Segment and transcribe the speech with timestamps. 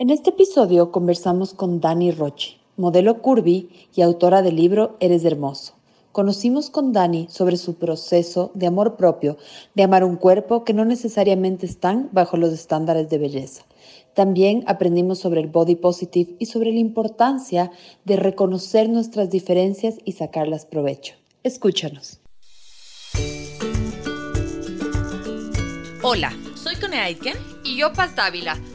[0.00, 5.74] En este episodio conversamos con Dani Rochi, modelo curvy y autora del libro Eres Hermoso.
[6.10, 9.36] Conocimos con Dani sobre su proceso de amor propio,
[9.74, 13.66] de amar un cuerpo que no necesariamente están bajo los estándares de belleza.
[14.14, 17.70] También aprendimos sobre el body positive y sobre la importancia
[18.06, 21.12] de reconocer nuestras diferencias y sacarlas provecho.
[21.42, 22.20] Escúchanos.
[26.02, 26.96] Hola, soy Cone
[27.64, 28.58] y yo Paz Dávila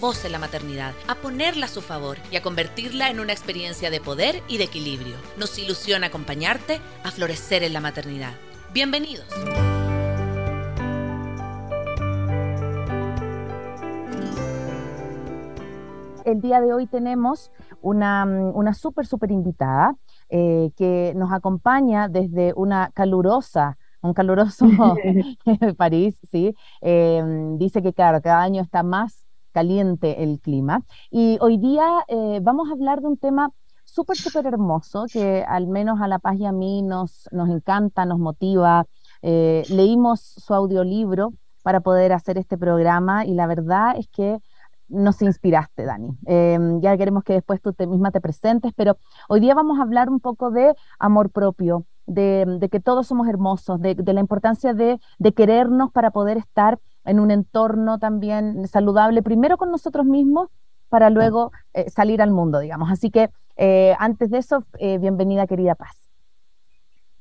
[0.00, 3.88] voz en la maternidad, a ponerla a su favor y a convertirla en una experiencia
[3.88, 5.14] de poder y de equilibrio.
[5.38, 8.32] Nos ilusiona acompañarte a florecer en la maternidad.
[8.74, 9.26] Bienvenidos.
[16.24, 19.94] El día de hoy tenemos una, una súper, súper invitada
[20.28, 24.66] eh, que nos acompaña desde una calurosa un caluroso
[25.76, 26.54] París, sí.
[26.80, 27.22] Eh,
[27.58, 30.82] dice que, claro, cada año está más caliente el clima.
[31.10, 33.50] Y hoy día eh, vamos a hablar de un tema
[33.84, 38.04] súper, súper hermoso que al menos a La Paz y a mí nos, nos encanta,
[38.04, 38.86] nos motiva.
[39.22, 44.38] Eh, leímos su audiolibro para poder hacer este programa y la verdad es que
[44.90, 46.18] nos inspiraste, Dani.
[46.26, 48.98] Em, ya queremos que después tú te misma te presentes, pero
[49.28, 53.80] hoy día vamos a hablar un poco de amor propio, de, que todos somos hermosos,
[53.80, 54.98] de, la importancia de,
[55.34, 56.80] querernos para poder estar
[57.10, 60.48] en un entorno también saludable, primero con nosotros mismos,
[60.88, 62.90] para luego eh, salir al mundo, digamos.
[62.90, 65.96] Así que eh, antes de eso, eh, bienvenida querida Paz.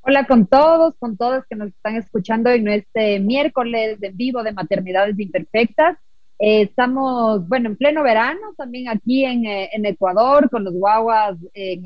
[0.02, 4.54] Hola con todos, con todas que nos están escuchando en este miércoles de vivo de
[4.54, 5.98] Maternidades Imperfectas.
[6.38, 11.84] estamos, bueno, en pleno verano, también aquí en, en Ecuador, con los guaguas en,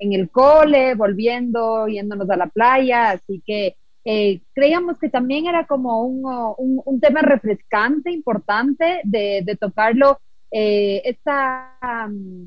[0.00, 3.76] en el cole, volviendo, yéndonos a la playa, así que
[4.10, 10.18] eh, creíamos que también era como un, un, tema refrescante, importante de, de tocarlo,
[10.50, 11.76] eh, esta,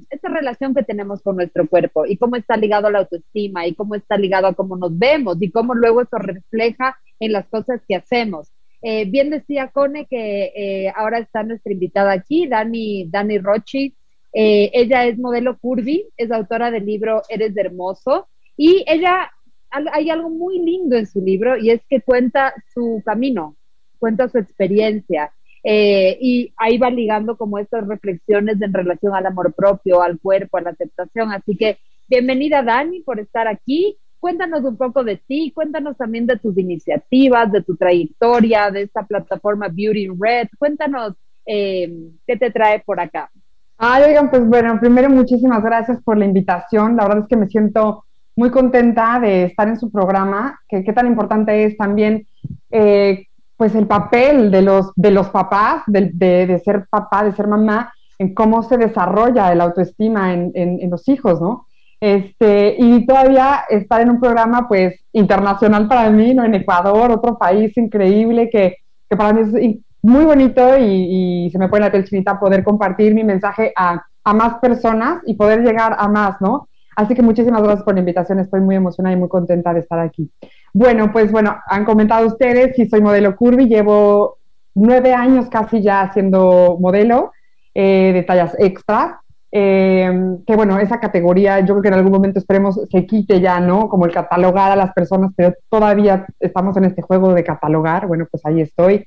[0.10, 3.76] esta relación que tenemos con nuestro cuerpo y cómo está ligado a la autoestima y
[3.76, 7.80] cómo está ligado a cómo nos vemos y cómo luego eso refleja en las cosas
[7.88, 8.52] que hacemos.
[8.82, 13.94] Eh, bien decía Cone que eh, ahora está nuestra invitada aquí, Dani, Dani Rochi.
[14.34, 19.30] ella es modelo curvy, es autora del libro Eres Hermoso y ella
[19.72, 23.56] hay algo muy lindo en su libro y es que cuenta su camino,
[24.00, 25.32] cuenta su experiencia.
[25.64, 30.58] Eh, y ahí va ligando como estas reflexiones en relación al amor propio, al cuerpo,
[30.58, 31.32] a la aceptación.
[31.32, 31.78] Así que
[32.08, 33.98] bienvenida Dani por estar aquí.
[34.20, 39.04] Cuéntanos un poco de ti, cuéntanos también de tus iniciativas, de tu trayectoria, de esta
[39.04, 40.48] plataforma Beauty Red.
[40.60, 41.14] Cuéntanos
[41.46, 41.92] eh,
[42.28, 43.32] qué te trae por acá.
[43.78, 46.96] Ah, oigan, pues bueno, primero muchísimas gracias por la invitación.
[46.96, 48.06] La verdad es que me siento
[48.36, 52.26] muy contenta de estar en su programa, que qué tan importante es también
[52.70, 53.26] eh,
[53.58, 57.94] pues el papel de los, de los papás, de, de, ser papá, de ser mamá,
[58.18, 61.68] en cómo se desarrolla el autoestima en, en, los hijos, ¿no?
[62.00, 66.44] Este, y todavía estar en un programa pues internacional para mí, ¿no?
[66.44, 68.78] En Ecuador, otro país increíble que,
[69.08, 72.64] que para mí es muy bonito y, y, se me pone la piel chinita poder
[72.64, 76.68] compartir mi mensaje a, a más personas y poder llegar a más, ¿no?
[76.96, 80.00] Así que muchísimas gracias por la invitación, estoy muy emocionada y muy contenta de estar
[80.00, 80.30] aquí.
[80.74, 84.38] Bueno, pues bueno, han comentado ustedes, sí soy modelo curvy, llevo
[84.76, 87.32] nueve años casi ya siendo modelo
[87.74, 89.22] eh, de tallas extra,
[89.54, 93.60] eh, que bueno, esa categoría yo creo que en algún momento esperemos se quite ya,
[93.60, 93.90] ¿no?
[93.90, 98.28] Como el catalogar a las personas, pero todavía estamos en este juego de catalogar, bueno,
[98.30, 99.06] pues ahí estoy.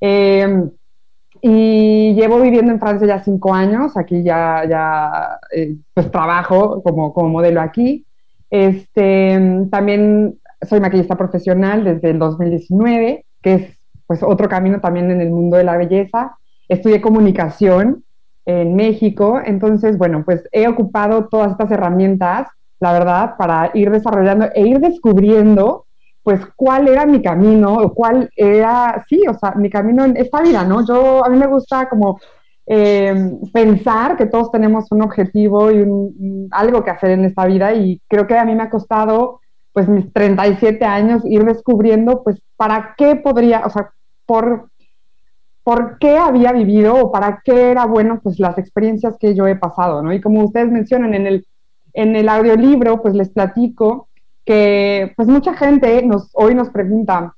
[0.00, 0.68] Eh,
[1.42, 7.12] y llevo viviendo en Francia ya cinco años, aquí ya, ya eh, pues trabajo como,
[7.12, 8.04] como modelo aquí.
[8.50, 15.20] Este, también soy maquillista profesional desde el 2019, que es pues otro camino también en
[15.20, 16.36] el mundo de la belleza.
[16.68, 18.04] Estudié comunicación
[18.44, 24.46] en México, entonces, bueno, pues he ocupado todas estas herramientas, la verdad, para ir desarrollando
[24.54, 25.85] e ir descubriendo
[26.26, 30.42] pues cuál era mi camino, o cuál era, sí, o sea, mi camino en esta
[30.42, 30.84] vida, ¿no?
[30.84, 32.18] Yo, a mí me gusta como
[32.66, 37.72] eh, pensar que todos tenemos un objetivo y un, algo que hacer en esta vida
[37.74, 39.38] y creo que a mí me ha costado,
[39.72, 43.92] pues, mis 37 años ir descubriendo, pues, para qué podría, o sea,
[44.26, 44.70] por
[45.62, 49.54] por qué había vivido o para qué era bueno pues las experiencias que yo he
[49.54, 50.12] pasado, ¿no?
[50.12, 51.46] Y como ustedes mencionan en el,
[51.92, 54.05] en el audiolibro, pues les platico
[54.46, 57.34] que pues mucha gente nos, hoy nos pregunta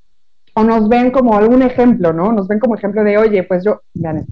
[0.55, 2.33] o nos ven como algún ejemplo, ¿no?
[2.33, 4.27] Nos ven como ejemplo de, oye, pues yo, vean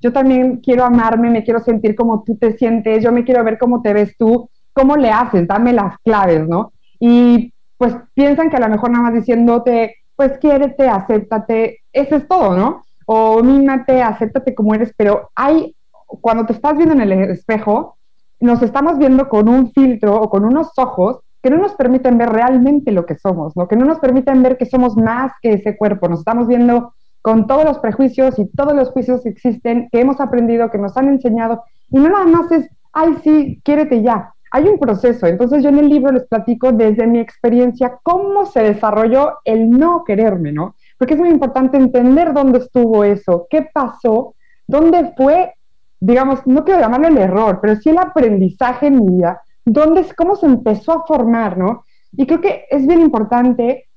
[0.00, 3.58] yo también quiero amarme, me quiero sentir como tú te sientes, yo me quiero ver
[3.58, 6.72] cómo te ves tú, cómo le haces, dame las claves, ¿no?
[6.98, 12.28] Y pues piensan que a lo mejor nada más diciéndote, pues quiérete, acéptate, eso es
[12.28, 12.82] todo, ¿no?
[13.06, 15.76] O mímate, acéptate como eres, pero hay,
[16.20, 17.96] cuando te estás viendo en el espejo,
[18.40, 22.30] nos estamos viendo con un filtro o con unos ojos que no nos permiten ver
[22.30, 23.68] realmente lo que somos, ¿no?
[23.68, 27.46] que no nos permiten ver que somos más que ese cuerpo, nos estamos viendo con
[27.46, 31.06] todos los prejuicios y todos los juicios que existen, que hemos aprendido, que nos han
[31.06, 34.32] enseñado, y no nada más es, ay, sí, quiérete ya.
[34.50, 38.64] Hay un proceso, entonces yo en el libro les platico desde mi experiencia cómo se
[38.64, 40.74] desarrolló el no quererme, ¿no?
[40.98, 44.34] Porque es muy importante entender dónde estuvo eso, qué pasó,
[44.66, 45.54] dónde fue,
[46.00, 50.36] digamos, no quiero llamarlo el error, pero sí el aprendizaje en mi vida dónde, cómo
[50.36, 51.84] se empezó a formar, ¿no?
[52.12, 53.88] Y creo que es bien importante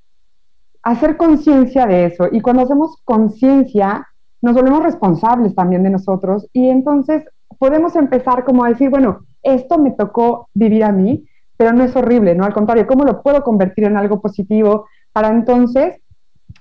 [0.83, 2.27] hacer conciencia de eso.
[2.31, 4.05] Y cuando hacemos conciencia,
[4.41, 7.23] nos volvemos responsables también de nosotros y entonces
[7.57, 11.25] podemos empezar como a decir, bueno, esto me tocó vivir a mí,
[11.55, 12.45] pero no es horrible, ¿no?
[12.45, 16.01] Al contrario, ¿cómo lo puedo convertir en algo positivo para entonces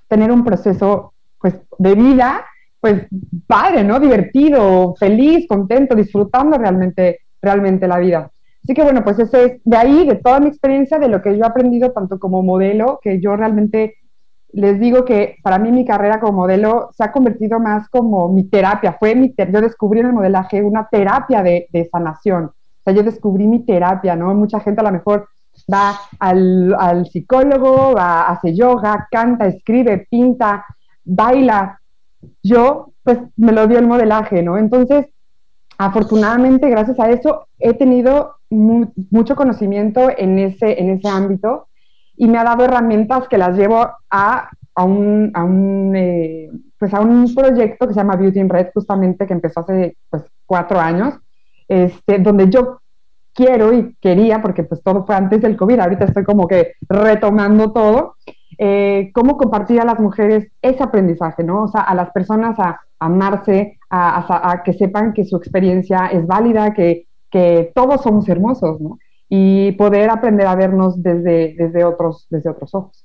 [0.09, 2.45] tener un proceso, pues, de vida,
[2.81, 3.07] pues,
[3.47, 4.01] padre, ¿no?
[4.01, 8.31] Divertido, feliz, contento, disfrutando realmente, realmente la vida.
[8.63, 11.37] Así que bueno, pues ese es de ahí, de toda mi experiencia, de lo que
[11.37, 13.97] yo he aprendido tanto como modelo, que yo realmente
[14.53, 18.45] les digo que para mí mi carrera como modelo se ha convertido más como mi
[18.45, 22.95] terapia, fue mi yo descubrí en el modelaje una terapia de, de, sanación, o sea,
[22.95, 24.35] yo descubrí mi terapia, ¿no?
[24.35, 25.29] Mucha gente a lo mejor
[25.73, 30.65] va al, al psicólogo, va, hace yoga, canta, escribe, pinta,
[31.05, 31.81] baila,
[32.43, 34.59] yo pues me lo dio el modelaje, ¿no?
[34.59, 35.07] Entonces,
[35.79, 41.69] afortunadamente, gracias a eso, he tenido mucho conocimiento en ese, en ese ámbito
[42.17, 46.93] y me ha dado herramientas que las llevo a, a un, a un, eh, pues
[46.93, 50.81] a un proyecto que se llama Beauty in Red, justamente que empezó hace pues, cuatro
[50.81, 51.15] años,
[51.69, 52.81] este, donde yo
[53.33, 57.73] quiero y quería, porque pues todo fue antes del COVID, ahorita estoy como que retomando
[57.73, 58.17] todo,
[58.59, 61.63] eh, cómo compartir a las mujeres ese aprendizaje, ¿no?
[61.63, 66.27] O sea, a las personas a, amarse, a, a, que sepan que su experiencia es
[66.27, 68.99] válida, que que todos somos hermosos, ¿no?
[69.29, 73.05] Y poder aprender a vernos desde, desde, otros, desde otros ojos.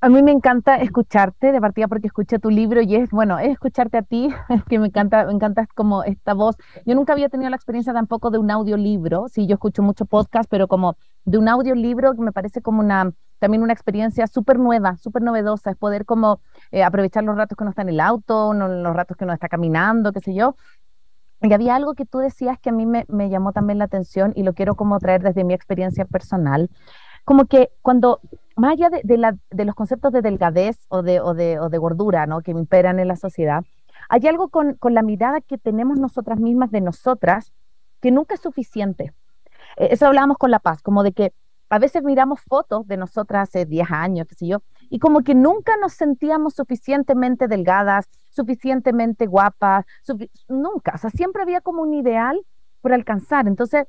[0.00, 3.52] A mí me encanta escucharte de partida porque escuché tu libro y es, bueno, es
[3.52, 4.28] escucharte a ti,
[4.68, 6.56] que me encanta, me encanta como esta voz.
[6.84, 10.48] Yo nunca había tenido la experiencia tampoco de un audiolibro, sí, yo escucho mucho podcast,
[10.50, 13.12] pero como de un audiolibro que me parece como una,
[13.44, 17.62] también una experiencia súper nueva, súper novedosa, es poder como eh, aprovechar los ratos que
[17.62, 20.56] uno está en el auto, los ratos que uno está caminando, qué sé yo,
[21.42, 24.44] y había algo que tú decías que a mí me, llamó también la atención y
[24.44, 26.70] lo quiero como traer desde mi experiencia personal,
[27.26, 28.20] como que cuando,
[28.56, 32.40] más allá de, los conceptos de delgadez o de, gordura ¿no?
[32.40, 33.62] que imperan en la sociedad,
[34.08, 37.52] hay algo con, con, la mirada que tenemos nosotras mismas de nosotras
[38.00, 39.12] que nunca es suficiente.
[39.76, 41.34] Eh, eso hablábamos con La Paz, como de que
[41.68, 45.34] a veces miramos fotos de nosotras hace 10 años, qué sé yo, y como que
[45.34, 49.84] nunca nos sentíamos suficientemente delgadas, suficientemente guapas,
[50.48, 52.40] nunca, o sea, siempre había como un ideal
[52.80, 53.46] por alcanzar.
[53.46, 53.86] Entonces,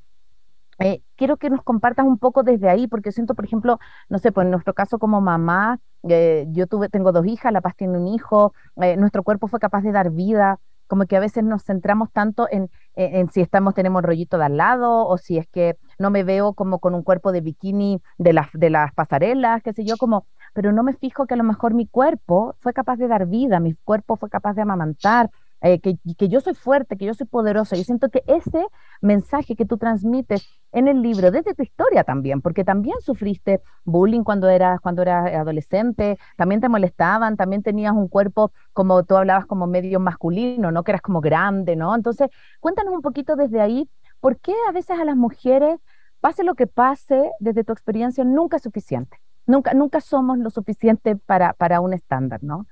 [0.80, 4.32] eh, quiero que nos compartas un poco desde ahí, porque siento, por ejemplo, no sé,
[4.32, 7.98] pues en nuestro caso como mamá, eh, yo tuve, tengo dos hijas, La Paz tiene
[7.98, 11.64] un hijo, eh, nuestro cuerpo fue capaz de dar vida, como que a veces nos
[11.64, 15.78] centramos tanto en, en, si estamos, tenemos rollito de al lado, o si es que
[16.00, 19.74] no me veo como con un cuerpo de bikini de las, de las pasarelas, qué
[19.74, 22.96] sé yo, como pero no me fijo que a lo mejor mi cuerpo fue capaz
[22.96, 25.30] de dar vida, mi cuerpo fue capaz de amamantar,
[25.62, 27.76] eh, que, que, yo soy fuerte, que yo soy poderosa.
[27.76, 28.66] Yo siento que ese
[29.02, 34.24] mensaje que tú transmites en el libro, desde tu historia también, porque también sufriste bullying
[34.24, 39.46] cuando eras, cuando eras adolescente, también te molestaban, también tenías un cuerpo, como tú hablabas,
[39.48, 40.84] como medio masculino, ¿no?
[40.84, 41.96] Que eras como grande, ¿no?
[41.96, 42.30] Entonces,
[42.60, 43.90] cuéntanos un poquito desde ahí,
[44.20, 45.80] ¿por qué a veces a las mujeres,
[46.20, 49.18] pase lo que pase, desde tu experiencia, nunca es suficiente?
[49.46, 52.66] nunca, nunca somos lo suficiente para, para un estándar, ¿no?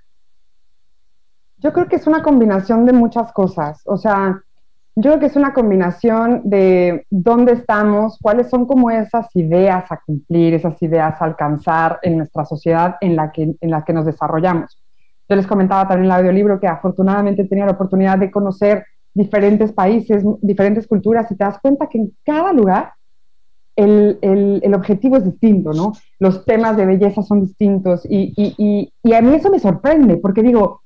[1.58, 3.82] Yo creo que es una combinación de muchas cosas.
[3.86, 4.44] O sea,
[4.96, 10.00] yo creo que es una combinación de dónde estamos, cuáles son como esas ideas a
[10.06, 14.06] cumplir, esas ideas a alcanzar en nuestra sociedad en la que, en la que nos
[14.06, 14.80] desarrollamos.
[15.28, 18.86] Yo les comentaba también en el audiolibro que afortunadamente tenía la oportunidad de conocer
[19.16, 22.94] diferentes países, diferentes culturas y te das cuenta que en cada lugar
[23.76, 25.94] el, el, el, objetivo es distinto, ¿no?
[26.20, 30.44] Los temas de belleza son distintos y, y, y, a mí eso me sorprende porque
[30.44, 30.83] digo,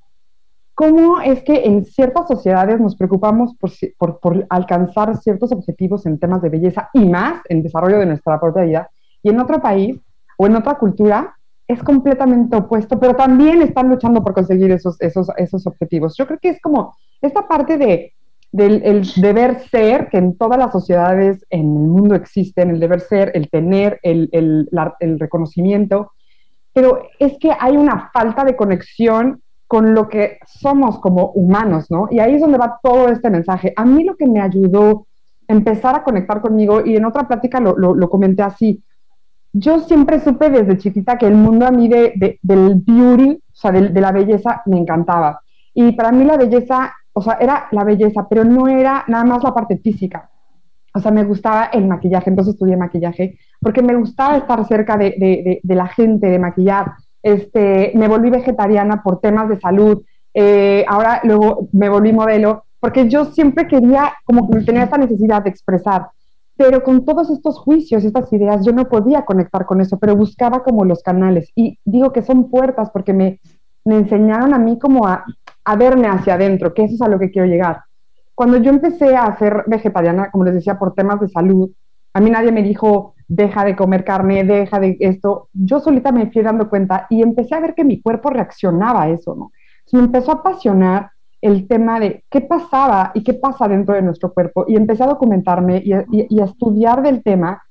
[0.78, 3.56] cómo es que en ciertas sociedades nos preocupamos
[3.98, 8.40] por, por, alcanzar ciertos objetivos en temas de belleza y más en desarrollo de nuestra
[8.40, 8.90] propia vida,
[9.24, 10.00] y en otro país
[10.38, 11.36] o en otra cultura
[11.68, 16.16] es completamente opuesto, pero también están luchando por conseguir esos, esos, esos objetivos.
[16.16, 18.14] Yo creo que es como esta parte de,
[18.52, 23.02] del el deber ser, que en todas las sociedades en el mundo existen, el deber
[23.02, 24.70] ser, el tener, el, el,
[25.00, 26.12] el reconocimiento,
[26.72, 32.08] pero es que hay una falta de conexión con lo que somos como humanos, ¿no?
[32.10, 33.74] Y ahí es donde va todo este mensaje.
[33.76, 35.08] A mí lo que me ayudó
[35.48, 38.82] empezar a conectar conmigo, y en otra plática lo, comenté así,
[39.54, 43.72] yo siempre supe desde chiquita que el mundo a mí de, del beauty, o sea,
[43.72, 45.42] de, la belleza, me encantaba.
[45.74, 49.44] Y para mí la belleza, o sea, era la belleza, pero no era nada más
[49.44, 50.30] la parte física.
[50.94, 55.62] O sea, me gustaba el maquillaje, entonces estudié maquillaje, porque me gustaba estar cerca de
[55.64, 61.68] la gente, de maquillar este, me volví vegetariana por temas de salud, eh, ahora luego
[61.72, 66.08] me volví modelo, porque yo siempre quería, como que tenía esta necesidad de expresar,
[66.56, 70.64] pero con todos estos juicios, estas ideas, yo no podía conectar con eso, pero buscaba
[70.64, 71.52] como los canales.
[71.56, 73.40] Y digo que son puertas porque me,
[73.86, 75.24] me enseñaron a mí como a,
[75.64, 77.82] a verme hacia adentro, que eso es a lo que quiero llegar.
[78.34, 81.70] Cuando yo empecé a ser vegetariana, como les decía, por temas de salud,
[82.14, 85.50] a mí nadie me dijo, deja de comer carne, deja de esto.
[85.54, 89.10] Yo solita me fui dando cuenta y empecé a ver que mi cuerpo reaccionaba a
[89.10, 89.52] eso, ¿no?
[89.94, 94.34] me empezó a apasionar el tema de qué pasaba y qué pasa dentro de nuestro
[94.34, 97.62] cuerpo y empecé a documentarme y a, estudiar del tema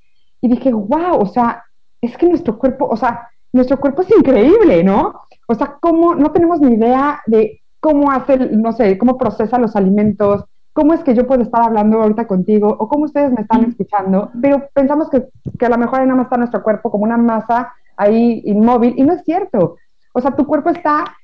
[0.41, 1.65] y dije, wow, o sea,
[2.01, 5.21] es que nuestro cuerpo, o sea, nuestro cuerpo es increíble, ¿no?
[5.49, 9.75] O sea, cómo no tenemos ni idea de cómo hace, no sé, cómo procesa los
[9.77, 10.45] alimentos,
[10.77, 14.31] cómo es que yo puedo estar hablando ahorita contigo o cómo ustedes me están escuchando,
[14.43, 15.25] pero pensamos que,
[15.59, 18.93] que a lo mejor ahí nada más está nuestro cuerpo como una masa ahí inmóvil
[18.95, 19.77] y no es cierto.
[20.13, 21.17] O sea, tu cuerpo está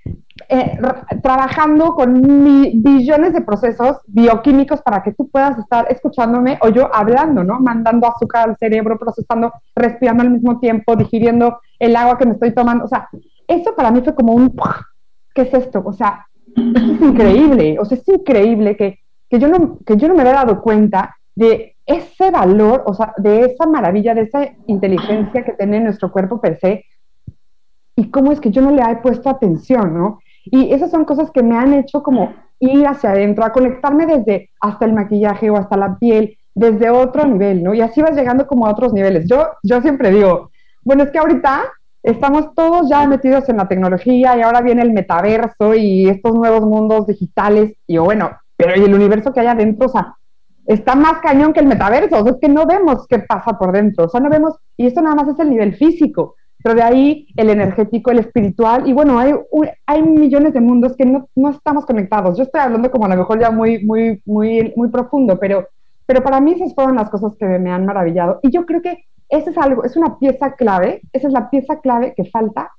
[0.49, 0.79] eh,
[1.23, 2.23] trabajando con
[2.83, 7.61] billones de procesos bioquímicos para que tú puedas estar escuchándome o yo hablando, ¿no?
[7.61, 12.55] Mandando azúcar al cerebro, procesando, respirando al mismo tiempo, digiriendo el agua que me estoy
[12.55, 12.87] tomando.
[12.87, 13.07] O sea,
[13.47, 14.55] eso para mí fue como un...
[15.35, 15.83] ¿Qué es esto?
[15.85, 17.79] O sea, es increíble.
[17.79, 19.02] O sea, es increíble que
[19.33, 23.15] que yo no, que yo no me había dado cuenta de ese valor, o sea,
[23.17, 26.85] de esa maravilla, de esa inteligencia que tiene nuestro cuerpo per se,
[27.97, 30.19] y cómo es que yo no le he puesto atención, ¿no?
[30.45, 34.51] Y esas son cosas que me han hecho como ir hacia adentro, a conectarme desde
[34.61, 37.73] hasta el maquillaje o hasta la piel, desde otro nivel, ¿no?
[37.73, 39.27] Y así vas llegando como a otros niveles.
[39.27, 40.51] Yo, yo siempre digo,
[40.85, 41.73] bueno, es que ahorita
[42.03, 46.61] estamos todos ya metidos en la tecnología y ahora viene el metaverso y estos nuevos
[46.67, 48.33] mundos digitales y bueno,
[48.63, 50.17] pero y el universo que hay adentro, o sea,
[50.67, 53.73] está más cañón que el metaverso, o sea, es que no vemos qué pasa por
[53.73, 56.83] dentro, o sea, no vemos, y esto nada más es el nivel físico, pero de
[56.83, 59.35] ahí el energético, el espiritual, y bueno, hay,
[59.87, 62.37] hay millones de mundos que no, no, estamos conectados.
[62.37, 65.67] Yo estoy hablando como a lo mejor ya muy, muy, muy, muy profundo, pero,
[66.07, 68.39] pero para mí esas fueron las cosas que me han maravillado.
[68.43, 71.81] Y yo creo que esa es algo, es una pieza clave, esa es la pieza
[71.81, 72.71] clave que falta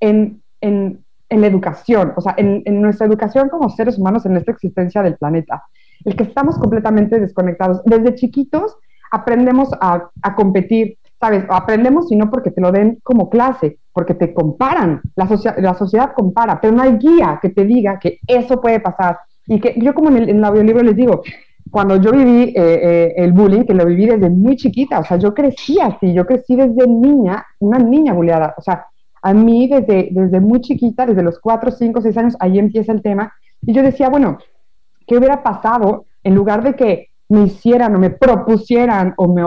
[0.00, 4.52] en, en en la educación, o sea, en, nuestra educación como seres humanos en esta
[4.52, 5.64] existencia del planeta.
[6.04, 7.82] El que estamos completamente desconectados.
[7.84, 8.76] Desde chiquitos
[9.12, 11.44] aprendemos a, competir, ¿sabes?
[11.48, 16.12] Aprendemos y no porque te lo den como clase, porque te comparan, la, la sociedad
[16.14, 19.18] compara, pero no hay guía que te diga que eso puede pasar.
[19.46, 21.22] Y que yo como en el, en audiolibro les digo,
[21.70, 25.16] cuando yo viví eh, eh, el bullying, que lo viví desde muy chiquita, o sea,
[25.16, 28.86] yo crecí así, yo crecí desde niña, una niña bulleada, o sea,
[29.22, 33.02] a mí desde, desde muy chiquita, desde los 4, 5, 6 años, ahí empieza el
[33.02, 33.32] tema.
[33.62, 34.38] Y yo decía, bueno,
[35.06, 39.42] ¿qué hubiera pasado en lugar de que me hicieran o me propusieran o me,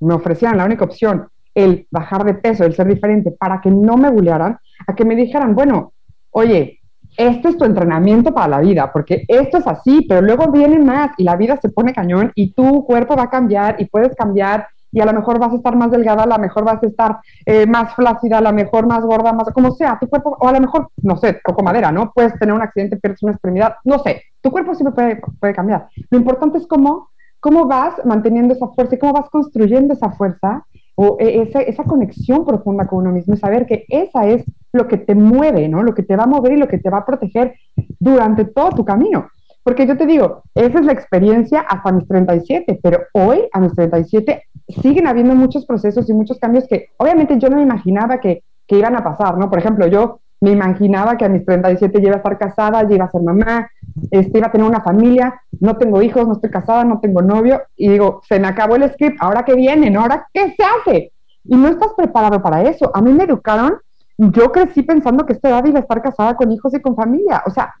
[0.00, 3.96] me ofrecieran la única opción, el bajar de peso, el ser diferente, para que no
[3.96, 5.92] me bullearan, a que me dijeran, bueno,
[6.30, 6.78] oye,
[7.16, 11.10] este es tu entrenamiento para la vida, porque esto es así, pero luego viene más
[11.18, 14.68] y la vida se pone cañón y tu cuerpo va a cambiar y puedes cambiar
[14.98, 17.18] y a lo mejor vas a estar más delgada, a lo mejor vas a estar
[17.46, 20.52] eh, más flácida, a lo mejor más gorda, más como sea, tu cuerpo, o a
[20.52, 22.10] lo mejor, no sé, toco madera, ¿no?
[22.12, 25.86] Puedes tener un accidente, pierdes una extremidad, no sé, tu cuerpo siempre puede, puede cambiar.
[26.10, 30.66] Lo importante es cómo, cómo vas manteniendo esa fuerza y cómo vas construyendo esa fuerza
[30.96, 34.88] o e, esa, esa conexión profunda con uno mismo y saber que esa es lo
[34.88, 35.84] que te mueve, ¿no?
[35.84, 37.54] Lo que te va a mover y lo que te va a proteger
[38.00, 39.28] durante todo tu camino.
[39.68, 43.74] Porque yo te digo, esa es la experiencia hasta mis 37, pero hoy, a mis
[43.74, 48.42] 37, siguen habiendo muchos procesos y muchos cambios que obviamente yo no me imaginaba que,
[48.66, 49.48] que iban a pasar, ¿no?
[49.48, 52.94] Por ejemplo, yo me imaginaba que a mis 37 ya iba a estar casada, ya
[52.94, 53.68] iba a ser mamá,
[54.10, 57.62] este, iba a tener una familia, no tengo hijos, no estoy casada, no tengo novio,
[57.76, 59.94] y digo, se me acabó el script, ¿ahora qué viene?
[59.96, 61.12] ¿Ahora qué se hace?
[61.44, 62.90] Y no estás preparado para eso.
[62.94, 63.78] A mí me educaron,
[64.16, 67.42] yo crecí pensando que esta edad iba a estar casada con hijos y con familia.
[67.46, 67.74] O sea,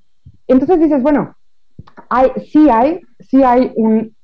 [0.46, 1.36] Entonces dices, bueno,
[2.08, 4.16] hay, sí hay, sí hay un,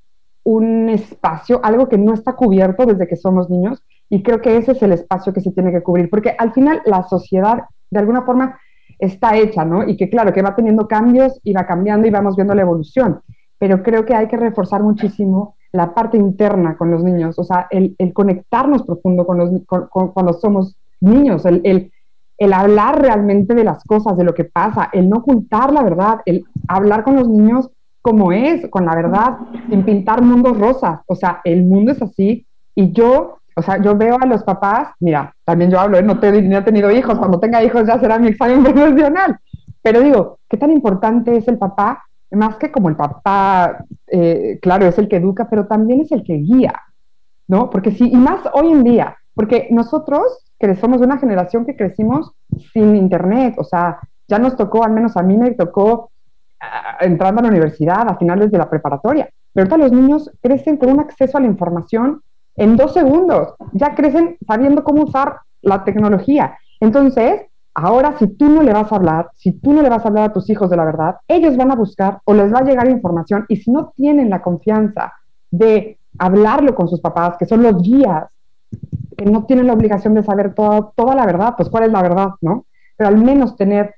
[0.44, 4.72] un espacio, algo que no está cubierto desde que somos niños, y creo que ese
[4.72, 8.22] es el espacio que se tiene que cubrir, porque al final la sociedad, de alguna
[8.22, 8.58] forma,
[8.98, 9.88] está hecha, ¿no?
[9.88, 13.20] Y que claro, que va teniendo cambios y va cambiando y vamos viendo la evolución,
[13.58, 17.66] pero creo que hay que reforzar muchísimo la parte interna con los niños, o sea,
[17.70, 21.90] el, conectarnos profundo con los, cuando somos niños, el,
[22.38, 26.20] el, hablar realmente de las cosas, de lo que pasa, el no ocultar la verdad,
[26.26, 27.70] el hablar con los niños
[28.04, 29.38] como es, con la verdad,
[29.70, 33.96] sin pintar mundos rosas, o sea, el mundo es así y yo o sea, yo
[33.96, 36.02] veo a los papás, mira, también yo hablo, ¿eh?
[36.02, 39.38] no, te, he tenido hijos, cuando tenga hijos ya será mi examen profesional,
[39.80, 42.04] pero digo, ¿qué tan importante es el papá?
[42.32, 46.24] Más que como el papá, eh, claro, es el que educa, pero también es el
[46.24, 46.74] que guía,
[47.46, 47.70] ¿no?
[47.70, 51.76] Porque sí, y más hoy en día, porque nosotros que somos de una generación que
[51.76, 52.32] crecimos
[52.72, 56.10] sin internet, o sea, ya nos tocó, al menos a mí me tocó
[57.00, 60.90] entrando a la universidad a finales de la preparatoria, pero ahorita los niños crecen con
[60.90, 62.22] un acceso a la información
[62.56, 63.54] en dos segundos.
[63.72, 66.58] Ya crecen sabiendo cómo usar la tecnología.
[66.80, 67.42] Entonces,
[67.74, 70.30] ahora si tú no le vas a hablar, si tú no le vas a hablar
[70.30, 72.88] a tus hijos de la verdad, ellos van a buscar o les va a llegar
[72.88, 75.12] información y si no tienen la confianza
[75.50, 78.26] de hablarlo con sus papás, que son los guías,
[79.16, 82.02] que no tienen la obligación de saber toda, toda la verdad, pues cuál es la
[82.02, 82.66] verdad, ¿no?
[82.96, 83.94] Pero al menos tener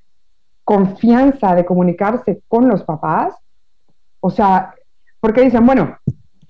[0.66, 3.36] confianza de comunicarse con los papás,
[4.18, 4.74] o sea,
[5.20, 5.96] porque dicen, bueno,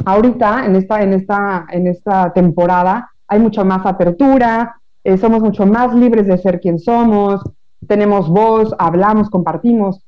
[0.06, 5.66] ahorita, en esta, en esta, en esta temporada, hay mucha más apertura, eh, somos mucho
[5.66, 7.42] más libres de ser quien somos,
[7.87, 10.02] tenemos voz, hablamos, compartimos,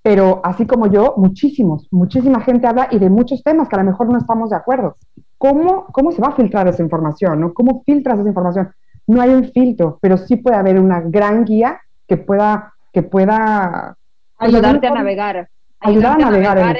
[0.00, 3.90] pero así como yo, muchísimos, muchísima gente habla y de muchos temas que a lo
[3.90, 4.96] mejor no estamos de acuerdo.
[5.36, 7.38] ¿Cómo, cómo se va a filtrar esa información?
[7.38, 7.52] ¿no?
[7.52, 8.72] ¿Cómo filtras esa información?
[9.06, 12.72] No hay un filtro, pero sí puede haber una gran guía que pueda...
[12.92, 13.96] Que pueda
[14.38, 15.48] ayudarte a navegar.
[15.80, 16.76] Ayudar a navegar.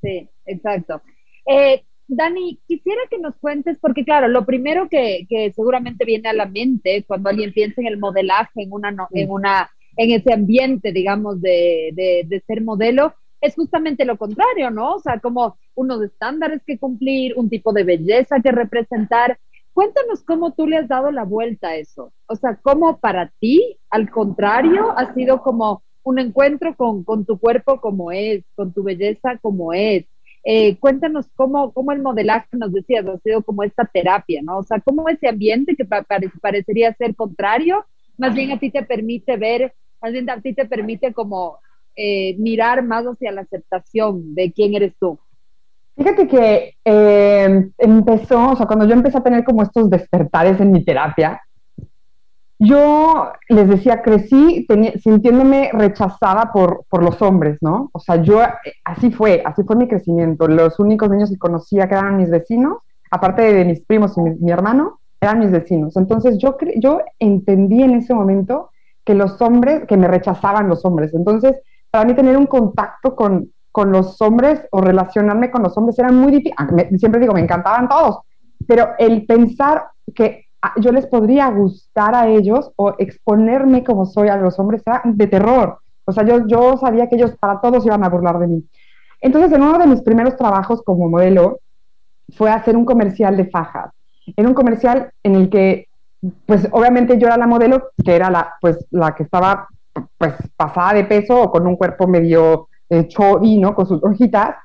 [0.00, 1.02] sí, exacto.
[1.46, 6.46] Eh, Dani, quisiera que nos cuentes, porque claro, lo primero que, seguramente viene a la
[6.46, 11.40] mente cuando alguien piensa en el modelaje, en una, en una, en ese ambiente, digamos,
[11.40, 14.94] de, de, ser modelo, es justamente lo contrario, ¿no?
[14.94, 19.38] O sea, como unos estándares que cumplir, un tipo de belleza que representar.
[19.72, 22.12] Cuéntanos cómo tú le has dado la vuelta a eso.
[22.26, 27.38] O sea, cómo para ti, al contrario, ha sido como un encuentro con, con tu
[27.38, 30.06] cuerpo como es, con tu belleza como es,
[30.42, 34.58] eh, cuéntanos cómo, cómo el modelaje, nos decías, ha sido como esta terapia, ¿no?
[34.58, 37.84] O sea, cómo ese ambiente que parecería ser contrario,
[38.16, 41.58] más bien a ti te permite ver, más bien a ti te permite como
[41.94, 45.18] eh, mirar más hacia la aceptación de quién eres tú.
[46.00, 50.72] Fíjate que eh, empezó, o sea, cuando yo empecé a tener como estos despertares en
[50.72, 51.42] mi terapia,
[52.58, 54.66] yo les decía, crecí
[54.98, 57.90] sintiéndome rechazada por, por, los hombres, ¿no?
[57.92, 58.40] O sea, yo,
[58.82, 60.48] así fue, así fue mi crecimiento.
[60.48, 62.78] Los únicos niños que conocía que eran mis vecinos,
[63.10, 65.98] aparte de mis primos y mi, hermano, eran mis vecinos.
[65.98, 68.70] Entonces yo, yo entendí en ese momento
[69.04, 71.12] que los hombres, que me rechazaban los hombres.
[71.12, 71.56] Entonces,
[71.90, 76.10] para mí tener un contacto con, con los hombres o relacionarme con los hombres era
[76.10, 76.54] muy difícil.
[76.56, 78.20] Ah, siempre digo, me encantaban todos,
[78.66, 84.36] pero el pensar que yo les podría gustar a ellos o exponerme como soy a
[84.36, 85.78] los hombres era de terror.
[86.04, 88.64] O sea, yo, yo sabía que ellos para todos iban a burlar de mí.
[89.20, 91.60] Entonces, en uno de mis primeros trabajos como modelo
[92.36, 93.92] fue hacer un comercial de fajas.
[94.36, 95.86] Era un comercial en el que,
[96.46, 99.68] pues obviamente yo era la modelo, que era la, pues, la que estaba
[100.16, 103.08] pues pasada de peso o con un cuerpo medio eh,
[103.58, 103.74] ¿no?
[103.74, 104.56] Con sus hojitas,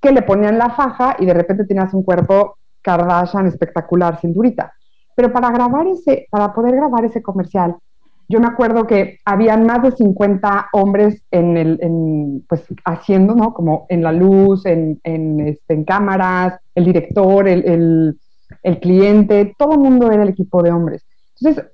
[0.00, 4.72] que le ponían la faja y de repente tenías un cuerpo Kardashian espectacular, cinturita.
[5.16, 7.76] Pero para grabar ese, para poder grabar ese comercial,
[8.28, 13.52] yo me acuerdo que habían más de 50 hombres en el, pues haciendo, ¿no?
[13.52, 18.20] Como en la luz, en, en, este, en cámaras, el director, el, el,
[18.62, 21.06] el, cliente, todo el mundo era el equipo de hombres.
[21.38, 21.70] Entonces,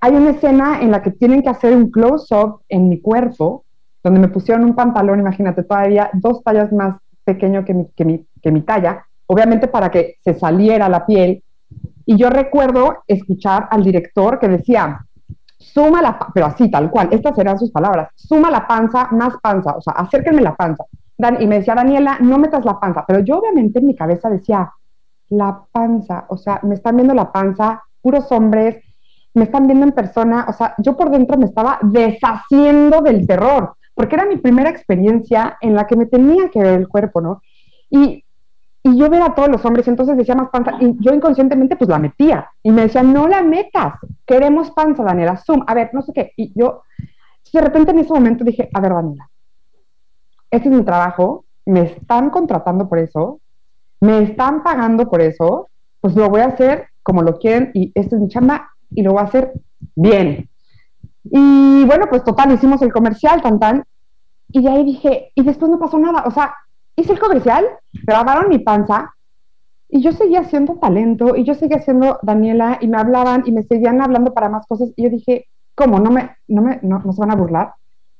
[0.00, 3.64] hay una escena en la que tienen que hacer un close-up en mi cuerpo,
[4.08, 8.26] donde me pusieron un pantalón, imagínate, todavía dos tallas más pequeño que mi, que mi,
[8.42, 11.42] que mi talla, obviamente para que se saliera la piel
[12.06, 15.04] y yo recuerdo escuchar al director que decía,
[15.58, 19.76] suma la, pero así, tal cual, estas eran sus palabras, suma la panza, más panza,
[19.76, 20.84] o sea, acérquenme la panza.
[21.38, 24.72] y me decía, Daniela, no metas la panza, pero yo obviamente en mi cabeza decía,
[25.28, 28.82] la panza, o sea, me están viendo la panza, puros hombres,
[29.34, 33.74] me están viendo en persona, o sea, yo por dentro me estaba deshaciendo del terror,
[33.98, 37.42] porque era mi primera experiencia en la que me tenía que ver el cuerpo, ¿no?
[37.90, 38.24] Y
[38.84, 41.98] yo veía a todos los hombres, entonces decía más panza, y yo inconscientemente pues la
[41.98, 46.12] metía, y me decía, no la metas, queremos panza, Daniela, zoom, a ver, no sé
[46.12, 46.84] qué, y yo,
[47.52, 49.28] de repente en ese momento dije, a ver, Daniela,
[50.48, 53.40] este es mi trabajo, me están contratando por eso,
[54.00, 58.14] me están pagando por eso, pues lo voy a hacer como lo quieren y esta
[58.14, 59.54] es mi chamba y lo voy a hacer
[59.96, 60.48] bien.
[61.30, 63.84] Y bueno, pues total, hicimos el comercial, tan tan,
[64.50, 66.54] y de ahí dije, y después no pasó nada, o sea,
[66.96, 69.14] hice el comercial, grabaron mi panza,
[69.88, 73.62] y yo seguía haciendo talento, y yo seguía haciendo Daniela, y me hablaban, y me
[73.62, 75.98] seguían hablando para más cosas, y yo dije, ¿cómo?
[76.00, 77.74] ¿No, me, no, me, no, no se van a burlar?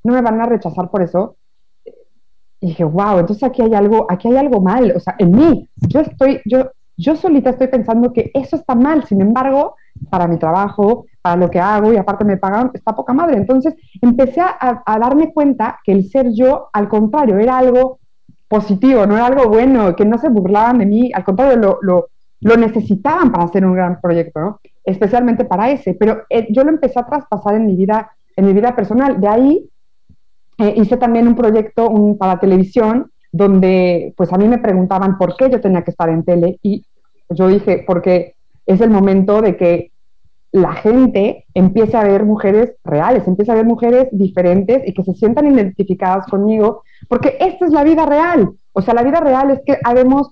[0.04, 1.36] ¿No me van a rechazar por eso?
[2.60, 5.68] Y dije, wow, entonces aquí hay algo, aquí hay algo mal, o sea, en mí,
[5.76, 9.76] yo estoy, yo, yo solita estoy pensando que eso está mal, sin embargo,
[10.10, 13.36] para mi trabajo, para lo que hago y aparte me pagan, está poca madre.
[13.36, 18.00] Entonces empecé a, darme cuenta que el ser yo, al contrario, era algo
[18.48, 23.30] positivo, no era algo bueno, que no se burlaban de mí, al contrario, lo, necesitaban
[23.30, 24.60] para hacer un gran proyecto, ¿no?
[24.84, 28.54] especialmente para ese, pero eh, yo lo empecé a traspasar en mi vida, en mi
[28.54, 29.20] vida personal.
[29.20, 29.68] De ahí
[30.56, 35.36] eh, hice también un proyecto un, para televisión donde pues a mí me preguntaban por
[35.36, 36.84] qué yo tenía que estar en tele y
[37.30, 38.34] yo dije, porque
[38.66, 39.92] es el momento de que
[40.52, 45.14] la gente empiece a ver mujeres reales, empiece a ver mujeres diferentes y que se
[45.14, 48.50] sientan identificadas conmigo, porque esta es la vida real.
[48.72, 50.30] O sea, la vida real es que habemos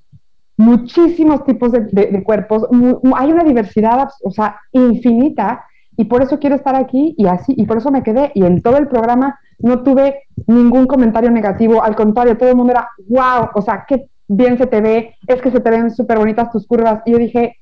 [0.57, 2.67] muchísimos tipos de, cuerpos,
[3.15, 5.65] hay una diversidad, o sea, infinita,
[5.97, 8.63] y por eso quiero estar aquí y así, y por eso me quedé, y en
[8.63, 13.49] todo el programa no tuve ningún comentario negativo, al contrario, todo el mundo era, wow,
[13.55, 16.67] o sea, qué bien se te ve, es que se te ven súper bonitas tus
[16.67, 17.57] curvas, y yo dije,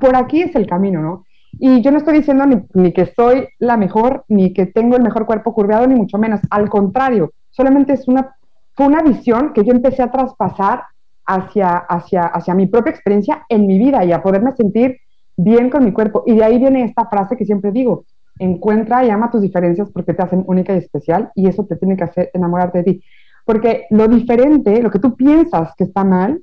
[0.00, 1.24] por aquí es el camino, ¿no?
[1.58, 2.44] Y yo no estoy diciendo
[2.74, 6.40] ni, que soy la mejor, ni que tengo el mejor cuerpo curveado, ni mucho menos.
[6.48, 8.36] Al contrario, solamente es una,
[8.74, 10.84] fue una visión que yo empecé a traspasar
[11.26, 14.98] hacia, hacia, hacia mi propia experiencia en mi vida y a poderme sentir
[15.42, 16.22] bien con mi cuerpo.
[16.26, 18.04] Y de ahí viene esta frase que siempre digo,
[18.38, 21.96] encuentra y ama tus diferencias porque te hacen única y especial y eso te tiene
[21.96, 23.04] que hacer enamorarte de ti.
[23.44, 26.42] Porque lo diferente, lo que tú piensas que está mal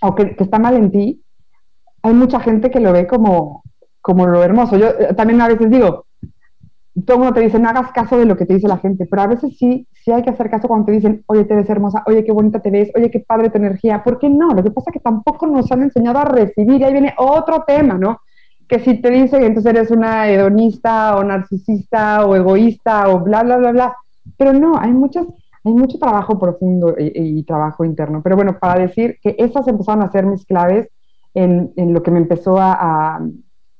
[0.00, 1.22] o que, está mal en ti,
[2.02, 3.62] hay mucha gente que lo ve como,
[4.00, 4.76] como lo hermoso.
[4.76, 6.06] Yo eh, también a veces digo,
[7.06, 9.22] todo mundo te dice, no hagas caso de lo que te dice la gente, pero
[9.22, 12.02] a veces sí, sí hay que hacer caso cuando te dicen, oye, te ves hermosa,
[12.06, 14.04] oye, qué bonita te ves, oye, qué padre tu energía.
[14.04, 14.50] ¿Por qué no?
[14.50, 17.64] Lo que pasa es que tampoco nos han enseñado a recibir, y ahí viene otro
[17.66, 18.20] tema, ¿no?
[18.68, 23.56] Que si te dicen, entonces eres una hedonista o narcisista o egoísta o bla, bla,
[23.56, 23.96] bla, bla.
[24.36, 25.26] Pero no, hay muchas,
[25.64, 28.20] hay mucho trabajo profundo y, trabajo interno.
[28.22, 30.88] Pero bueno, para decir que esas empezaron a ser mis claves
[31.34, 33.20] en, en lo que me empezó a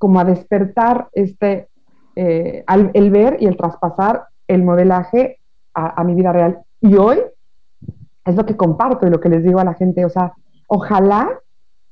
[0.02, 1.68] como a despertar este,
[2.16, 5.38] eh, el ver y el traspasar el modelaje
[5.74, 6.60] a, mi vida real.
[6.80, 7.18] Y hoy
[8.24, 10.34] es lo que comparto y lo que les digo a la gente, o sea,
[10.66, 11.30] ojalá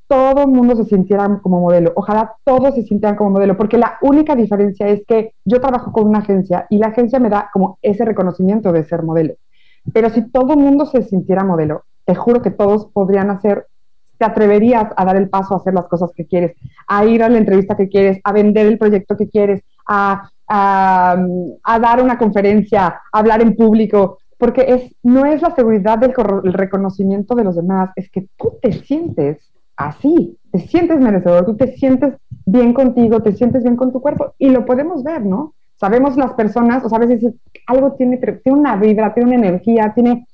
[0.07, 3.97] todo el mundo se sintiera como modelo, ojalá todos se sintieran como modelo, porque la
[4.03, 7.79] única diferencia es que yo trabajo con una agencia y la agencia me da como
[7.81, 9.35] ese reconocimiento de ser modelo.
[9.93, 13.67] Pero si todo el mundo se sintiera modelo, te juro que todos podrían hacer
[14.21, 16.55] te atreverías a dar el paso a hacer las cosas que quieres,
[16.87, 21.17] a ir a la entrevista que quieres, a vender el proyecto que quieres, a,
[21.81, 26.15] dar una conferencia, a hablar en público, porque es, no es la seguridad del
[26.53, 31.77] reconocimiento de los demás, es que tú te sientes así, te sientes merecedor, tú te
[31.77, 32.15] sientes
[32.47, 35.55] bien contigo, te sientes bien con tu cuerpo y lo podemos ver, ¿no?
[35.77, 37.33] Sabemos las personas, o sea, a veces
[37.67, 40.27] algo tiene, tiene una vibra, tiene una energía, tiene,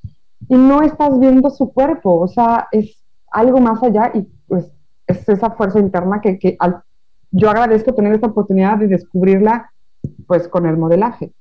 [0.48, 3.02] y no estás viendo su cuerpo, o sea, es,
[3.36, 4.72] algo más allá y pues
[5.06, 6.56] es esa fuerza interna que, que
[7.30, 9.72] yo agradezco tener esta oportunidad de descubrirla
[10.26, 11.32] pues con el modelaje.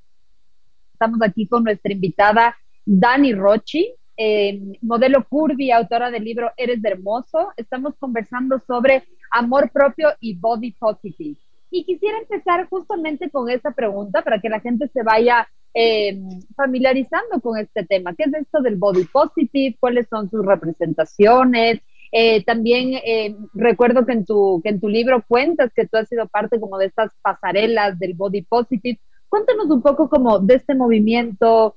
[0.92, 7.52] Estamos aquí con nuestra invitada Dani Rochi, eh, modelo curvy, autora del libro Eres Hermoso.
[7.56, 11.36] Estamos conversando sobre amor propio y body positive.
[11.70, 16.18] Y quisiera empezar justamente con esta pregunta para que la gente se vaya eh,
[16.54, 18.14] familiarizando con este tema.
[18.14, 19.76] ¿Qué es esto del body positive?
[19.78, 21.80] ¿Cuáles son sus representaciones?
[22.18, 26.08] Eh, también eh, recuerdo que en, tu, que en tu libro cuentas que tú has
[26.08, 28.98] sido parte como de estas pasarelas del body positive.
[29.28, 31.76] Cuéntanos un poco como de este movimiento,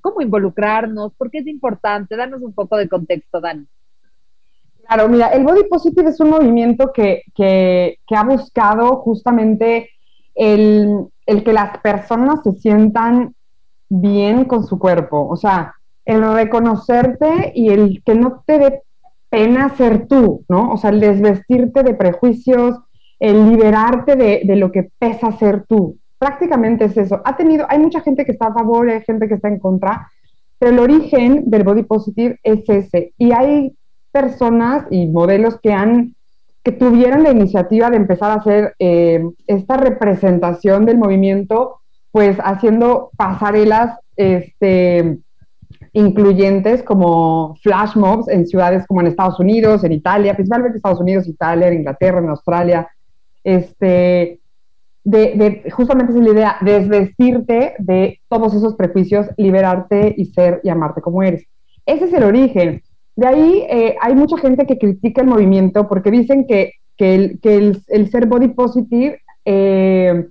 [0.00, 2.16] cómo involucrarnos, por qué es importante.
[2.16, 3.66] Danos un poco de contexto, Dan.
[4.86, 9.90] Claro, mira, el body positive es un movimiento que, que, que ha buscado justamente
[10.36, 13.34] el, el que las personas se sientan
[13.88, 15.74] bien con su cuerpo, o sea,
[16.04, 18.82] el reconocerte y el que no te dé
[19.36, 20.72] pena ser tú, ¿no?
[20.72, 22.78] O sea, el desvestirte de prejuicios,
[23.20, 25.98] el liberarte de, de, lo que pesa ser tú.
[26.18, 27.20] Prácticamente es eso.
[27.22, 30.10] Ha tenido, hay mucha gente que está a favor, hay gente que está en contra,
[30.58, 33.12] pero el origen del body positive es ese.
[33.18, 33.76] Y hay
[34.10, 36.14] personas y modelos que han
[36.62, 43.10] que tuvieron la iniciativa de empezar a hacer eh, esta representación del movimiento, pues haciendo
[43.18, 45.18] pasarelas este,
[45.96, 51.26] incluyentes como flash mobs en ciudades como en Estados Unidos, en Italia, principalmente Estados Unidos,
[51.26, 52.86] Italia, en Inglaterra, en Australia.
[53.42, 54.40] Este,
[55.04, 61.00] de, justamente es la idea, desvestirte de todos esos prejuicios, liberarte y ser y amarte
[61.00, 61.46] como eres.
[61.86, 62.82] Ese es el origen.
[63.14, 67.40] De ahí eh, hay mucha gente que critica el movimiento porque dicen que, el,
[67.88, 70.26] el, ser body positive eh,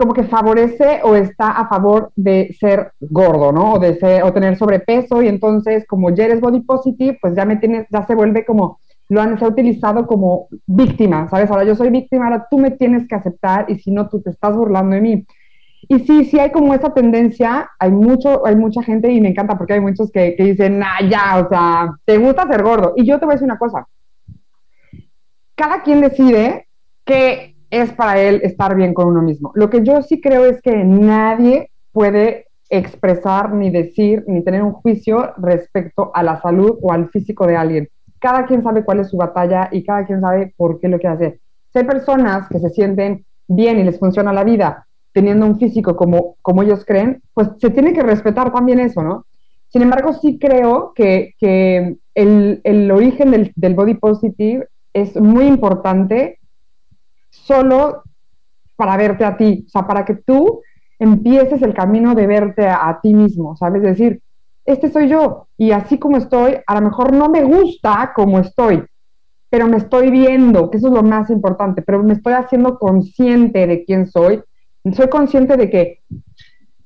[0.00, 3.74] como que favorece o está a favor de ser gordo, ¿no?
[3.74, 7.44] O de ser, o tener sobrepeso y entonces como ya eres body positive, pues ya
[7.44, 11.50] me tienes, ya se vuelve como, lo han, se ha utilizado como víctima, ¿sabes?
[11.50, 14.30] Ahora yo soy víctima, ahora tú me tienes que aceptar y si no, tú te
[14.30, 15.26] estás burlando de mí.
[15.82, 19.58] Y sí, sí hay como esa tendencia, hay mucho, hay mucha gente y me encanta
[19.58, 22.94] porque hay muchos que, que dicen, ah, ya, o sea, te gusta ser gordo.
[22.96, 23.86] Y yo te voy a decir una cosa,
[25.54, 26.68] cada quien decide
[27.04, 29.52] que es para él estar bien con uno mismo.
[29.54, 34.72] Lo que yo sí creo es que nadie puede expresar, ni decir, ni tener un
[34.72, 37.88] juicio respecto a la salud o al físico de alguien.
[38.18, 41.14] Cada quien sabe cuál es su batalla y cada quien sabe por qué lo quiere
[41.14, 41.40] hacer.
[41.72, 45.96] Si hay personas que se sienten bien y les funciona la vida teniendo un físico
[45.96, 49.26] como, como ellos creen, pues se tiene que respetar también eso, ¿no?
[49.68, 51.34] Sin embargo, sí creo que,
[52.14, 56.39] el, el, origen del body positive es muy importante
[57.30, 58.02] solo
[58.76, 60.62] para verte a ti, o sea, para que tú
[60.98, 63.82] empieces el camino de verte a, ti mismo, ¿sabes?
[63.82, 64.20] Es decir,
[64.64, 68.84] este soy yo y así como estoy, a lo mejor no me gusta como estoy,
[69.48, 73.66] pero me estoy viendo, que eso es lo más importante, pero me estoy haciendo consciente
[73.66, 74.42] de quién soy,
[74.92, 76.00] soy consciente de que,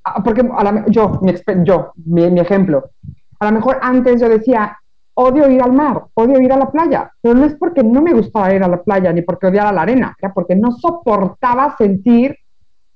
[0.04, 0.48] ah, porque
[0.88, 1.32] yo, mi,
[1.64, 2.90] yo mi ejemplo,
[3.40, 4.78] a lo mejor antes yo decía,
[5.14, 8.12] odio ir al mar, odio ir a la playa, pero no es porque no me
[8.12, 12.36] gustaba ir a la playa ni porque odiara la arena, era porque no soportaba sentir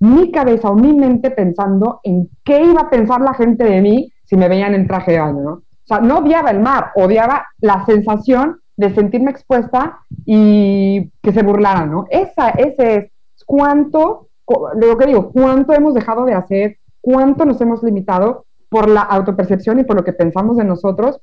[0.01, 4.13] mi cabeza o mi mente pensando en qué iba a pensar la gente de mí
[4.25, 5.53] si me veían en traje de baño, ¿no?
[5.53, 11.43] O sea, no odiaba el mar, odiaba la sensación de sentirme expuesta y que se
[11.43, 12.05] burlaran, ¿no?
[12.11, 14.29] Esa, ese es cuánto,
[14.77, 19.79] lo que digo, cuánto hemos dejado de hacer, cuánto nos hemos limitado por la autopercepción
[19.79, 21.21] y por lo que pensamos de nosotros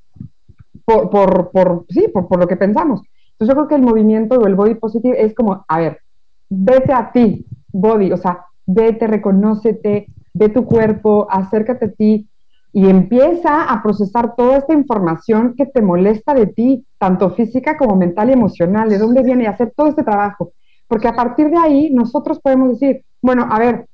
[0.86, 3.02] por, por, por sí, por, por, lo que pensamos.
[3.32, 6.00] Entonces yo creo que el movimiento o el body positive es como, a ver,
[6.50, 12.30] vete a ti, body, o sea, vete, reconócete, ve tu cuerpo, acércate a ti
[12.71, 17.95] y empieza a procesar toda esta información que te molesta de ti, tanto física como
[17.95, 20.52] mental y emocional, de dónde viene y hacer todo este trabajo.
[20.88, 23.88] Porque a partir de ahí nosotros podemos decir, bueno, a ver,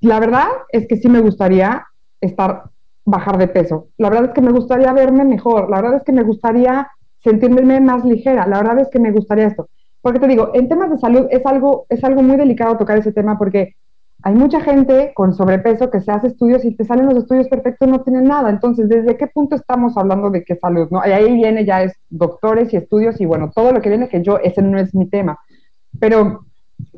[0.00, 1.84] la verdad es que sí me gustaría
[2.22, 2.70] estar
[3.04, 3.88] bajar de peso.
[3.98, 6.88] La verdad es que me gustaría verme mejor, la verdad es que me gustaría
[7.22, 9.68] sentirme más ligera, la verdad es que me gustaría esto.
[10.00, 13.12] Porque te digo, en temas de salud es algo, es algo muy delicado tocar ese
[13.12, 13.74] tema porque
[14.22, 17.88] hay mucha gente con sobrepeso que se hace estudios y te salen los estudios perfectos,
[17.88, 18.48] no tienen nada.
[18.48, 20.88] Entonces, ¿desde qué punto estamos hablando de qué salud?
[20.90, 21.02] ¿no?
[21.06, 24.22] Y ahí viene ya es doctores y estudios y bueno, todo lo que viene que
[24.22, 25.38] yo, ese no es mi tema.
[26.00, 26.46] Pero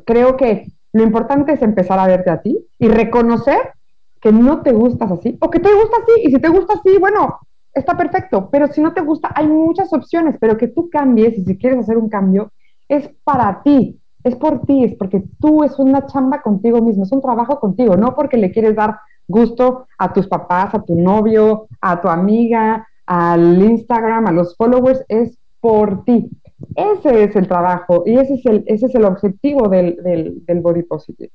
[0.05, 3.73] creo que lo importante es empezar a verte a ti y reconocer
[4.21, 6.97] que no te gustas así o que te gusta así y si te gusta así,
[6.97, 7.39] bueno,
[7.73, 11.43] está perfecto, pero si no te gusta, hay muchas opciones, pero que tú cambies y
[11.43, 12.51] si quieres hacer un cambio,
[12.87, 17.11] es para ti, es por ti, es porque tú es una chamba contigo mismo, es
[17.11, 21.67] un trabajo contigo, no porque le quieres dar gusto a tus papás, a tu novio,
[21.81, 26.29] a tu amiga, al Instagram, a los followers, es por ti.
[26.75, 30.61] Ese es el trabajo y ese es el, ese es el objetivo del, del, del
[30.61, 31.31] body positive.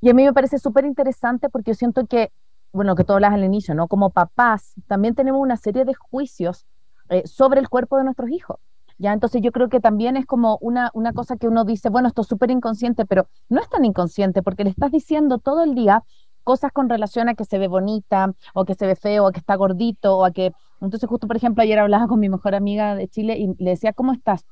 [0.00, 2.32] Y a mí me parece súper interesante porque yo siento que,
[2.72, 3.88] bueno, que tú hablas al inicio, ¿no?
[3.88, 6.66] Como papás, también tenemos una serie de juicios
[7.10, 8.58] eh, sobre el cuerpo de nuestros hijos.
[8.98, 9.14] ¿Ya?
[9.14, 12.20] Entonces yo creo que también es como una, una cosa que uno dice, bueno, esto
[12.20, 16.04] es súper inconsciente, pero no es tan inconsciente porque le estás diciendo todo el día
[16.44, 19.38] cosas con relación a que se ve bonita o que se ve feo o que
[19.38, 20.52] está gordito o a que...
[20.82, 23.94] Entonces justo, por ejemplo, ayer hablaba con mi mejor amiga de Chile y le decía,
[23.94, 24.44] ¿cómo estás?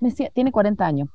[0.00, 1.08] Me decía, tiene 40 años.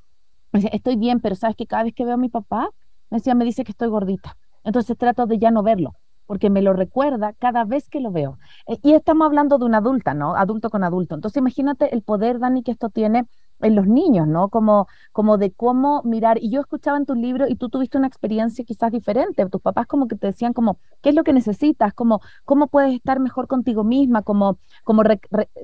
[0.53, 2.69] Me decía, estoy bien, pero sabes que cada vez que veo a mi papá,
[3.09, 4.37] me decía, me dice que estoy gordita.
[4.63, 8.37] Entonces trato de ya no verlo, porque me lo recuerda cada vez que lo veo.
[8.67, 10.35] Eh, y estamos hablando de una adulta, ¿no?
[10.35, 11.15] Adulto con adulto.
[11.15, 13.27] Entonces imagínate el poder, Dani, que esto tiene
[13.61, 14.49] en los niños, ¿no?
[14.49, 16.37] Como, como de cómo mirar.
[16.41, 19.45] Y yo escuchaba en tu libro y tú tuviste una experiencia quizás diferente.
[19.47, 21.93] Tus papás como que te decían como, ¿qué es lo que necesitas?
[21.93, 24.21] Como, ¿cómo puedes estar mejor contigo misma?
[24.21, 25.03] Como, como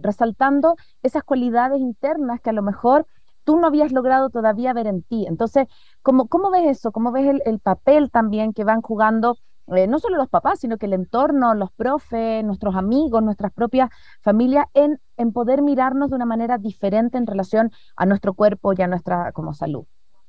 [0.01, 3.06] resaltando esas cualidades internas que a lo mejor
[3.43, 5.25] tú no habías logrado todavía ver en ti.
[5.27, 5.67] Entonces,
[6.01, 6.91] ¿cómo, cómo ves eso?
[6.91, 10.88] ¿Cómo ves el, papel también que van jugando eh, no solo los papás, sino que
[10.88, 13.89] el entorno, los profes, nuestros amigos, nuestras propias
[14.21, 18.82] familias, en, en poder mirarnos de una manera diferente en relación a nuestro cuerpo y
[18.82, 19.86] a nuestra como salud?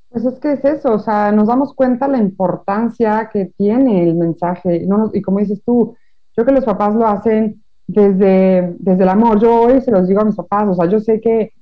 [0.08, 4.14] Pues es que es eso, o sea, nos damos cuenta la importancia que tiene el
[4.14, 5.96] mensaje, no y como dices tú,
[6.36, 9.40] Yo que los papás lo hacen desde, desde el amor.
[9.40, 11.52] Yo hoy se los digo a mis papás, o sea, yo sé que,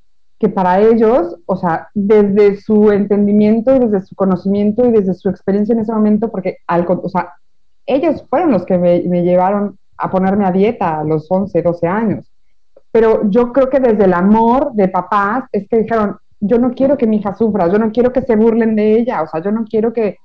[0.42, 5.28] que para ellos, o sea, desde su entendimiento y desde su conocimiento y desde su
[5.28, 7.34] experiencia en ese momento, porque al, o sea,
[7.86, 11.86] ellos fueron los que me, me llevaron a ponerme a dieta a los 11, 12
[11.86, 12.32] años.
[12.90, 16.98] Pero yo creo que desde el amor de papás es que dijeron, yo no quiero
[16.98, 19.52] que mi hija sufra, yo no quiero que se burlen de ella, o sea, yo
[19.52, 20.16] no quiero que,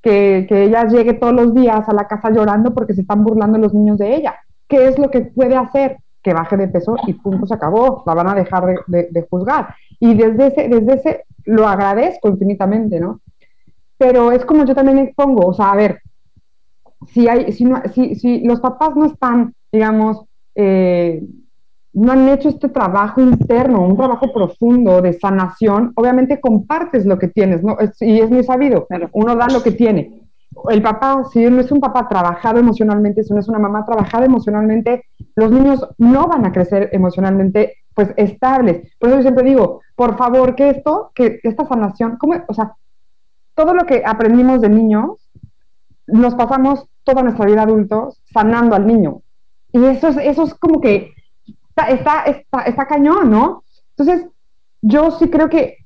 [0.00, 3.58] que, que, ella llegue todos los días a la casa llorando porque se están burlando
[3.58, 4.36] los niños de ella.
[4.68, 5.98] ¿Qué es lo que puede hacer?
[6.26, 9.76] Que baje de peso y punto, se acabó, la van a dejar de, de, juzgar.
[10.00, 13.20] Y desde ese, desde ese lo agradezco infinitamente, ¿no?
[13.96, 16.00] Pero es como yo también expongo, o sea, a ver,
[17.06, 20.24] si, hay, si, no, si, si los papás no están, digamos,
[20.56, 21.22] eh,
[21.92, 27.28] no han hecho este trabajo interno, un trabajo profundo de sanación, obviamente compartes lo que
[27.28, 27.76] tienes, ¿no?
[28.00, 30.25] y es muy sabido, uno da lo que tiene.
[30.70, 34.24] El papá, si no es un papá trabajado emocionalmente, si no es una mamá trabajada
[34.24, 38.92] emocionalmente, los niños no van a crecer emocionalmente pues estables.
[38.98, 42.74] Por eso yo siempre digo, por favor, que esto, que esta sanación, ¿cómo, o sea,
[43.54, 45.30] todo lo que aprendimos de niños,
[46.06, 49.22] nos pasamos toda nuestra vida adultos sanando al niño.
[49.72, 51.14] Y eso es, eso es como que
[51.76, 53.64] está, está, está, cañón, ¿no?
[53.96, 54.28] Entonces,
[54.82, 55.85] yo sí creo que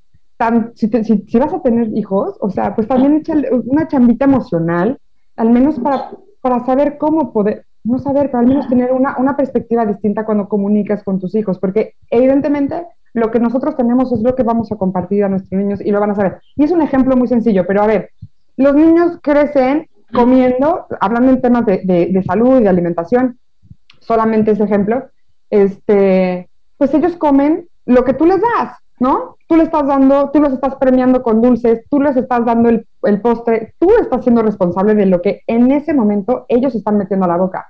[0.74, 4.98] si, vas a tener hijos, o sea, pues también echa una chambita emocional,
[5.36, 9.36] al menos para, para saber cómo poder, no saber, pero al menos tener una, una
[9.36, 14.34] perspectiva distinta cuando comunicas con tus hijos, porque evidentemente lo que nosotros tenemos es lo
[14.34, 16.40] que vamos a compartir a nuestros niños y lo van a saber.
[16.56, 18.10] Y es un ejemplo muy sencillo, pero a ver,
[18.56, 23.38] los niños crecen comiendo, hablando en temas de, de, de salud y de alimentación,
[24.00, 25.04] solamente ese ejemplo,
[25.50, 26.48] este,
[26.78, 29.36] pues ellos comen lo que tú les das, ¿no?
[29.48, 32.86] Tú le estás dando, tú los estás premiando con dulces, tú les estás dando el,
[33.02, 37.24] el postre, tú estás siendo responsable de lo que en ese momento ellos están metiendo
[37.24, 37.66] a la boca.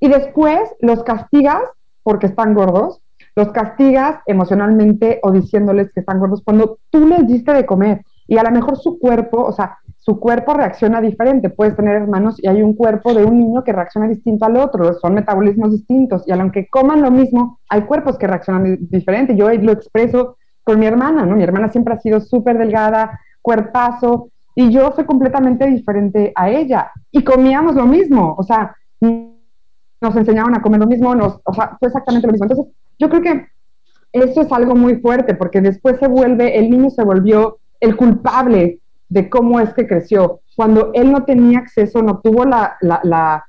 [0.00, 1.62] Y después los castigas
[2.02, 3.02] porque están gordos,
[3.34, 8.02] los castigas emocionalmente o diciéndoles que están gordos cuando tú les diste de comer.
[8.26, 11.50] Y a lo mejor su cuerpo, o sea, su cuerpo reacciona diferente.
[11.50, 14.94] Puedes tener hermanos y hay un cuerpo de un niño que reacciona distinto al otro,
[14.94, 16.22] son metabolismos distintos.
[16.26, 19.34] Y aunque coman lo mismo, hay cuerpos que reaccionan diferente.
[19.34, 21.36] Yo lo expreso con mi hermana, ¿no?
[21.36, 26.90] Mi hermana siempre ha sido súper delgada, cuerpazo, y yo soy completamente diferente a ella.
[27.10, 31.88] Y comíamos lo mismo, o sea, nos enseñaban a comer lo mismo, o sea, fue
[31.88, 32.46] exactamente lo mismo.
[32.46, 33.46] Entonces, yo creo que
[34.12, 38.78] eso es algo muy fuerte, porque después se vuelve, el niño se volvió el culpable
[39.08, 40.40] de cómo es que creció.
[40.56, 43.44] Cuando él no tenía acceso, no tuvo la, la, la,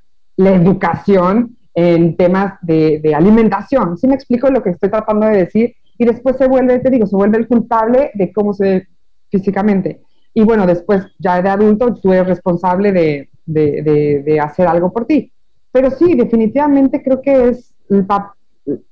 [0.50, 3.96] educación en temas de, de, alimentación.
[3.96, 5.74] ¿Sí me explico lo que estoy tratando de decir?
[5.98, 8.88] Y después se vuelve, te digo, se vuelve el culpable de cómo se ve
[9.30, 10.02] físicamente.
[10.34, 15.06] Y bueno, después ya de adulto tú eres responsable de, de, de hacer algo por
[15.06, 15.32] ti.
[15.72, 17.74] Pero sí, definitivamente creo que es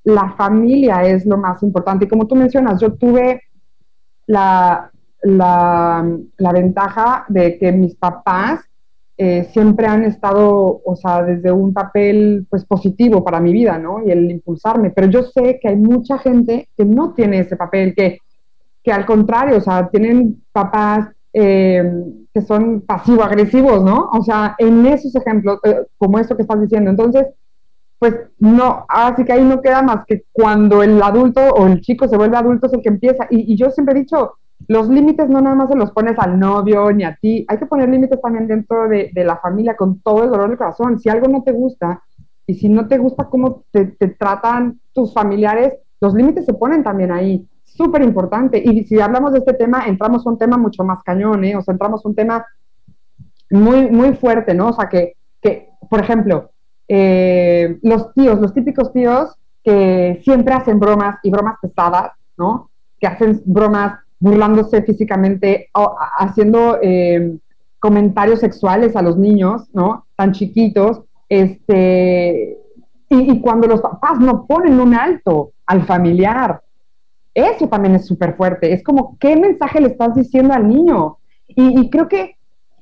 [0.05, 2.05] la familia es lo más importante.
[2.05, 3.43] Y como tú mencionas, yo tuve
[4.27, 4.91] la,
[5.23, 8.61] la, la ventaja de que mis papás
[9.17, 14.05] eh, siempre han estado, o sea, desde un papel pues positivo para mi vida, ¿no?
[14.05, 14.91] Y el impulsarme.
[14.91, 18.19] Pero yo sé que hay mucha gente que no tiene ese papel, que,
[18.83, 21.85] que al contrario, o sea, tienen papás eh,
[22.33, 24.11] que son pasivo-agresivos, ¿no?
[24.13, 26.91] O sea, en esos ejemplos, eh, como esto que estás diciendo.
[26.91, 27.27] Entonces,
[28.01, 32.09] pues no, así que ahí no queda más que cuando el adulto o el chico
[32.09, 33.29] se vuelve adulto es el que empieza.
[33.31, 34.33] Y, y yo siempre he dicho,
[34.69, 37.67] los límites no nada más se los pones al novio ni a ti, hay que
[37.67, 40.99] poner límites también dentro de, la familia con todo el dolor del corazón.
[40.99, 42.03] Si algo no te gusta
[42.47, 43.87] y si no te gusta cómo te,
[44.19, 47.47] tratan tus familiares, los límites se ponen también ahí.
[47.65, 48.63] Súper importante.
[48.65, 51.57] Y si hablamos de este tema, entramos a un tema mucho más cañón, ¿eh?
[51.57, 52.47] O sea, entramos a un tema
[53.51, 54.69] muy, muy fuerte, ¿no?
[54.69, 56.51] O sea, que, que por ejemplo,
[56.89, 62.71] eh, los tíos, los típicos tíos que siempre hacen bromas y bromas pesadas, ¿no?
[63.01, 67.37] Que hacen bromas burlándose físicamente, o haciendo eh,
[67.79, 70.07] comentarios sexuales a los niños, ¿no?
[70.17, 72.57] Tan chiquitos, este,
[73.11, 76.63] y, cuando los papás no ponen un alto al familiar,
[77.35, 78.73] eso también es súper fuerte.
[78.73, 81.19] Es como, ¿qué mensaje le estás diciendo al niño?
[81.47, 82.37] Y, creo que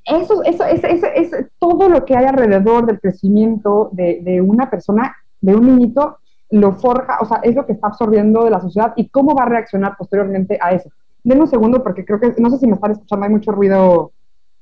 [0.05, 5.13] eso, eso, es, es, todo lo que hay alrededor del crecimiento de, de, una persona,
[5.41, 6.19] de un niñito,
[6.51, 9.43] lo forja, o sea, es lo que está absorbiendo de la sociedad y cómo va
[9.43, 10.89] a reaccionar posteriormente a eso.
[11.23, 14.11] Denme un segundo porque creo que, no sé si me están escuchando, hay mucho ruido.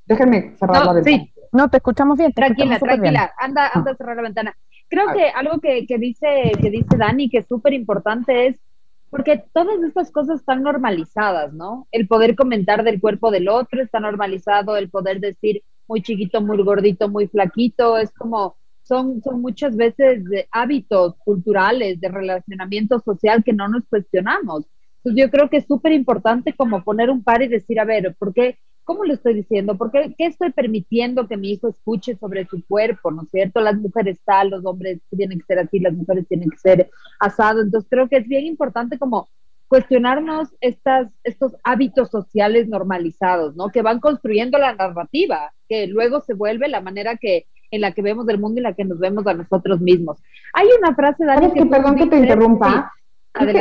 [0.06, 1.16] Déjenme cerrar la ventana.
[1.18, 1.32] Sí.
[1.52, 2.32] No, te escuchamos bien.
[2.32, 3.32] tranquila, tranquila.
[3.38, 4.56] Anda, anda a cerrar la ventana.
[4.88, 8.60] Creo que algo que, que, dice, que dice Dani, que es súper importante, es
[9.12, 11.86] porque todas estas cosas están normalizadas, ¿no?
[11.92, 16.62] El poder comentar del cuerpo del otro está normalizado, el poder decir muy chiquito, muy
[16.62, 23.52] gordito, muy flaquito, es como, son, son muchas veces hábitos culturales, de relacionamiento social que
[23.52, 24.64] no nos cuestionamos.
[25.04, 28.14] Entonces yo creo que es súper importante como poner un par y decir, a ver,
[28.18, 28.58] ¿por qué?
[28.84, 29.76] ¿Cómo lo estoy diciendo?
[29.76, 33.10] ¿Por qué, qué estoy permitiendo que mi hijo escuche sobre su cuerpo?
[33.10, 33.60] ¿No es cierto?
[33.60, 37.62] Las mujeres tal, los hombres tienen que ser así, las mujeres tienen que ser asado.
[37.62, 39.28] Entonces creo que es bien importante como
[39.66, 43.70] cuestionarnos estas, estos hábitos sociales normalizados, ¿no?
[43.70, 48.02] Que van construyendo la narrativa, que luego se vuelve la manera que en la que
[48.02, 50.18] vemos el mundo y la que nos vemos a nosotros mismos.
[50.52, 52.92] Hay una frase, Dani, que, perdón que te interrumpa.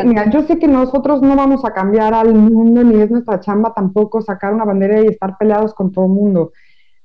[0.04, 3.74] Mira, yo sé que nosotros no vamos a cambiar al mundo, ni es nuestra chamba
[3.74, 6.52] tampoco sacar una bandera y estar peleados con todo el mundo,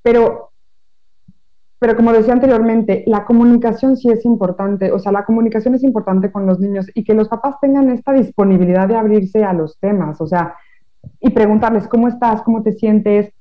[0.03, 0.51] pero
[1.79, 6.33] pero como decía anteriormente, la comunicación sí es importante, o sea, la comunicación es importante
[6.33, 10.21] con los niños y que los papás tengan esta disponibilidad de abrirse a los temas,
[10.21, 10.55] o sea,
[11.21, 13.33] y preguntarles cómo estás, cómo te sientes,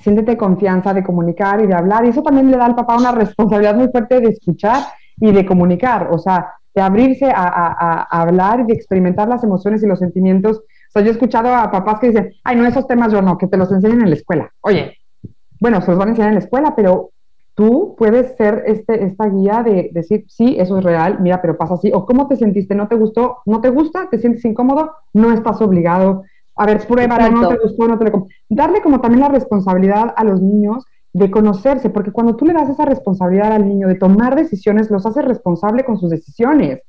[0.00, 3.12] siéntete confianza de comunicar y de hablar, y eso también le da al papá una
[3.24, 4.82] responsabilidad muy fuerte de escuchar
[5.20, 9.86] y de comunicar, o sea, de abrirse a, hablar y de experimentar las emociones y
[9.86, 10.58] los sentimientos.
[10.58, 13.36] O sea, yo he escuchado a papás que dicen, ay, no, esos temas yo no,
[13.36, 14.52] que te los enseñen en la escuela.
[14.60, 14.96] Oye,
[15.60, 17.10] bueno, se los van a enseñar en la escuela, pero
[17.54, 21.74] tú puedes ser este, esta guía de decir, sí, eso es real, mira, pero pasa
[21.74, 25.32] así, o cómo te sentiste, no te gustó, no te gusta, te sientes incómodo, no
[25.32, 26.22] estás obligado.
[26.54, 28.26] A ver, prueba, no te gustó, no te lo...
[28.48, 32.68] Darle como también la responsabilidad a los niños de conocerse, porque cuando tú le das
[32.68, 36.82] esa responsabilidad al niño de tomar decisiones, los haces responsable con sus decisiones.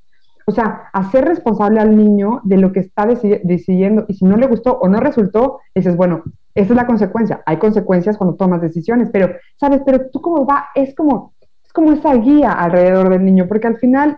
[0.46, 4.48] O sea, hacer responsable al niño de lo que está decidiendo y si no le
[4.48, 6.24] gustó o no resultó, dices, bueno,
[6.56, 7.44] esa es la consecuencia.
[7.46, 9.82] Hay consecuencias cuando tomas decisiones, pero, ¿sabes?
[9.86, 13.78] Pero tú cómo va, es como, es como esa guía alrededor del niño, porque al
[13.78, 14.18] final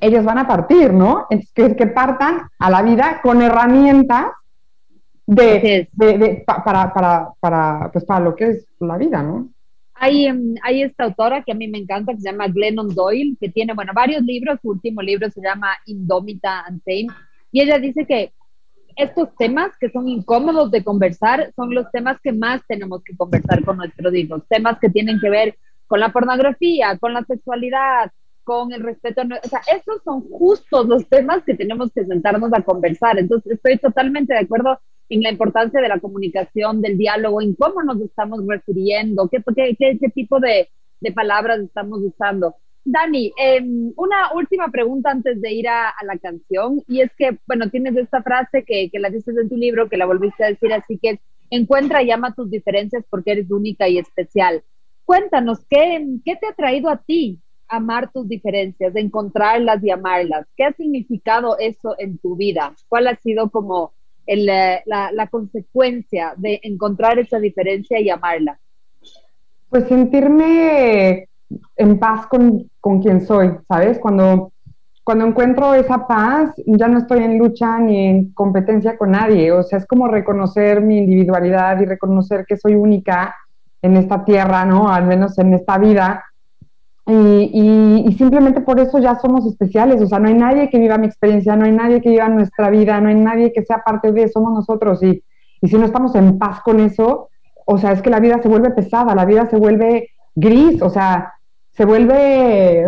[0.00, 1.26] ellos van a partir, ¿no?
[1.30, 4.26] Es que, que partan a la vida con herramientas
[5.34, 9.48] de, para, para, para, pues para lo que es la vida, ¿no?
[9.94, 13.36] Hay, em, hay esta autora que a mí me encanta, que se llama Glennon Doyle,
[13.38, 14.58] que tiene, bueno, varios libros.
[14.62, 17.08] Su último libro se llama Indómita and Tame.
[17.52, 18.32] Y ella dice que
[18.96, 23.62] estos temas que son incómodos de conversar son los temas que más tenemos que conversar
[23.64, 24.42] con nuestros hijos.
[24.48, 25.56] Temas que tienen que ver
[25.86, 28.10] con la pornografía, con la sexualidad,
[28.42, 29.22] con el respeto.
[29.44, 33.18] O sea, esos son justos los temas que tenemos que sentarnos a conversar.
[33.18, 37.82] Entonces, estoy totalmente de acuerdo en la importancia de la comunicación, del diálogo, en cómo
[37.82, 40.68] nos estamos refiriendo, qué, qué, qué, tipo de,
[41.00, 42.54] de, palabras estamos usando.
[42.84, 47.68] Dani, em, una última pregunta antes de ir a, la canción, y es que, bueno,
[47.70, 50.72] tienes esta frase que, que, la dices en tu libro, que la volviste a decir,
[50.72, 54.62] así que encuentra y ama tus diferencias porque eres única y especial.
[55.04, 60.46] Cuéntanos, ¿qué, qué te ha traído a ti amar tus diferencias, encontrarlas y amarlas?
[60.56, 62.76] ¿Qué ha significado eso en tu vida?
[62.88, 63.92] ¿Cuál ha sido como
[64.26, 68.58] eh, la, consecuencia de encontrar esa diferencia y amarla?
[69.68, 71.28] Pues sentirme
[71.76, 73.98] en paz con, con quien soy, ¿sabes?
[73.98, 74.52] Cuando,
[75.04, 79.62] cuando encuentro esa paz, ya no estoy en lucha ni en competencia con nadie, o
[79.62, 83.34] sea, es como reconocer mi individualidad y reconocer que soy única
[83.82, 84.88] en esta tierra, ¿no?
[84.88, 86.24] Al menos en esta vida,
[87.12, 91.06] y, simplemente por eso ya somos especiales, o sea, no hay nadie que viva mi
[91.06, 94.28] experiencia, no hay nadie que viva nuestra vida, no hay nadie que sea parte de,
[94.28, 95.02] somos nosotros.
[95.02, 95.22] Y,
[95.60, 97.28] y si no estamos en paz con eso,
[97.66, 100.90] o sea, es que la vida se vuelve pesada, la vida se vuelve gris, o
[100.90, 101.34] sea,
[101.72, 102.86] se vuelve,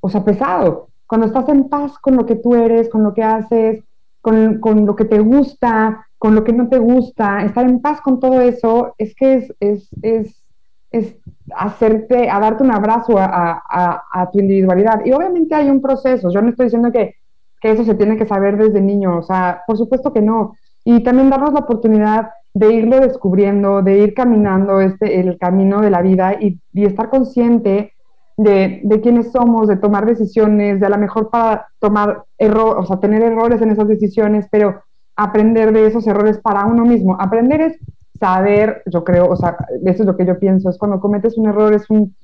[0.00, 0.88] o sea, pesado.
[1.06, 3.84] Cuando estás en paz con lo que tú eres, con lo que haces,
[4.20, 8.00] con, con lo que te gusta, con lo que no te gusta, estar en paz
[8.00, 10.43] con todo eso, es que es, es
[10.94, 11.16] es
[11.54, 15.04] hacerte, a darte un abrazo a, tu individualidad.
[15.04, 17.16] Y obviamente hay un proceso, yo no estoy diciendo que,
[17.62, 20.54] eso se tiene que saber desde niño, o sea, por supuesto que no.
[20.84, 25.88] Y también darnos la oportunidad de irlo descubriendo, de ir caminando este, el camino de
[25.88, 27.94] la vida y, estar consciente
[28.36, 32.84] de, de, quiénes somos, de tomar decisiones, de a lo mejor para tomar error, o
[32.84, 34.82] sea, tener errores en esas decisiones, pero
[35.16, 37.16] aprender de esos errores para uno mismo.
[37.18, 37.78] Aprender es
[38.18, 41.48] saber, yo creo, o sea, eso es lo que yo pienso, es cuando cometes un
[41.48, 42.14] error, es un,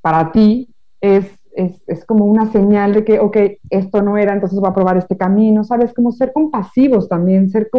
[0.00, 0.68] para ti,
[1.00, 3.36] es, es, es como una señal de que, ok,
[3.70, 5.92] esto no era, entonces voy a probar este camino, ¿sabes?
[5.94, 7.70] Como ser compasivos también, ser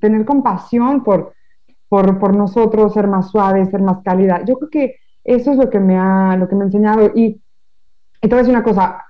[0.00, 1.34] tener compasión por,
[1.88, 4.44] por, por, nosotros, ser más suaves, ser más cálida.
[4.44, 7.10] Yo creo que eso es lo que me ha, lo que me ha enseñado.
[7.14, 7.40] Y,
[8.22, 9.04] decir una cosa,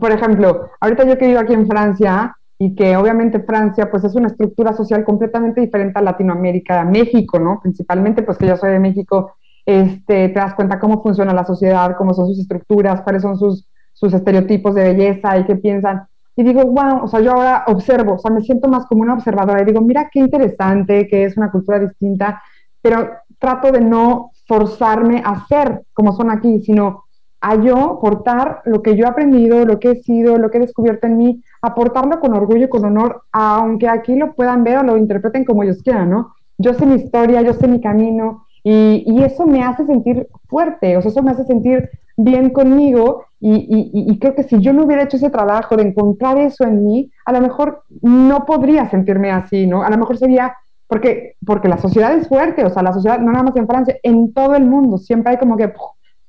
[0.00, 4.14] por ejemplo, ahorita yo que vivo aquí en Francia, y que obviamente Francia pues es
[4.16, 7.60] una estructura social completamente diferente a Latinoamérica, a México, ¿no?
[7.62, 9.34] Principalmente pues que yo soy de México,
[9.64, 13.68] este, te das cuenta cómo funciona la sociedad, cómo son sus estructuras, cuáles son sus,
[13.92, 16.06] sus estereotipos de belleza y qué piensan.
[16.34, 19.14] Y digo, wow, o sea, yo ahora observo, o sea, me siento más como una
[19.14, 22.42] observadora y digo, mira qué interesante, que es una cultura distinta,
[22.80, 27.04] pero trato de no forzarme a ser como son aquí, sino
[27.40, 30.62] a yo aportar lo que yo he aprendido, lo que he sido, lo que he
[30.62, 34.82] descubierto en mí, aportarlo con orgullo y con honor, aunque aquí lo puedan ver o
[34.82, 36.34] lo interpreten como ellos quieran, ¿no?
[36.58, 40.96] Yo sé mi historia, yo sé mi camino y, y eso me hace sentir fuerte,
[40.96, 44.72] o sea, eso me hace sentir bien conmigo y, y, y, creo que si yo
[44.72, 48.90] no hubiera hecho ese trabajo de encontrar eso en mí, a lo mejor no podría
[48.90, 49.84] sentirme así, ¿no?
[49.84, 50.56] A lo mejor sería
[50.88, 53.96] porque, porque la sociedad es fuerte, o sea, la sociedad, no nada más en Francia,
[54.02, 55.72] en todo el mundo, siempre hay como que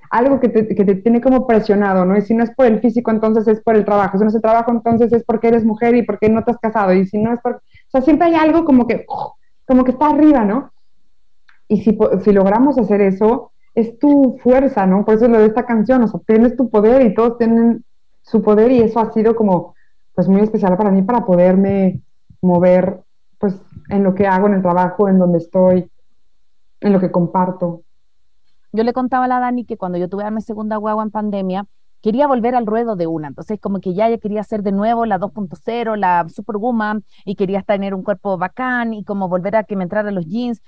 [0.10, 2.18] algo que te, que te, tiene como presionado, ¿no?
[2.18, 4.18] Y si no es por el físico, entonces es por el trabajo.
[4.18, 6.58] Si no es el trabajo, entonces es porque eres mujer y porque no te has
[6.58, 6.94] casado.
[6.94, 7.56] Y si no es por...
[7.56, 9.06] O sea, siempre hay algo como que,
[9.66, 10.72] como que está arriba, ¿no?
[11.68, 15.06] Y si, si logramos hacer eso, es tu fuerza, ¿no?
[15.06, 17.84] Por eso lo de esta canción, o sea, tienes tu poder y todos tienen
[18.22, 19.76] su poder y eso ha sido como,
[20.16, 22.02] pues muy especial para mí para poderme
[22.42, 23.02] mover,
[23.38, 23.56] pues,
[23.90, 25.90] en lo que hago, en el trabajo, en donde estoy,
[26.82, 27.84] en lo que comparto.
[28.72, 31.12] Yo le contaba a la Dani que cuando yo tuve a mi segunda guagua en
[31.12, 31.66] pandemia,
[32.02, 33.28] quería volver al ruedo de una.
[33.28, 37.94] Entonces, como que ya quería hacer de nuevo la 2.0, la Superwoman, y quería tener
[37.94, 40.62] un cuerpo bacán y como volver a que me entraran los jeans.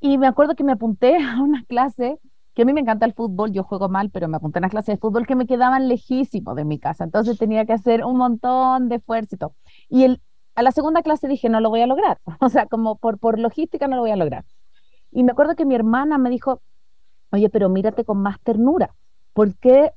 [0.00, 2.18] Y me acuerdo que me apunté a una clase,
[2.54, 4.68] que a mí me encanta el fútbol, yo juego mal, pero me apunté a una
[4.68, 7.04] clase de fútbol que me quedaban lejísimos de mi casa.
[7.04, 9.54] Entonces tenía que hacer un montón de esfuerzo
[9.88, 10.20] y
[10.54, 12.18] a la segunda clase dije, no lo voy a lograr.
[12.40, 14.44] O sea, como por, por logística no lo voy a lograr.
[15.10, 16.62] Y me acuerdo que mi hermana me dijo,
[17.32, 18.94] oye, pero mírate con más ternura.
[19.32, 19.92] ¿Por qué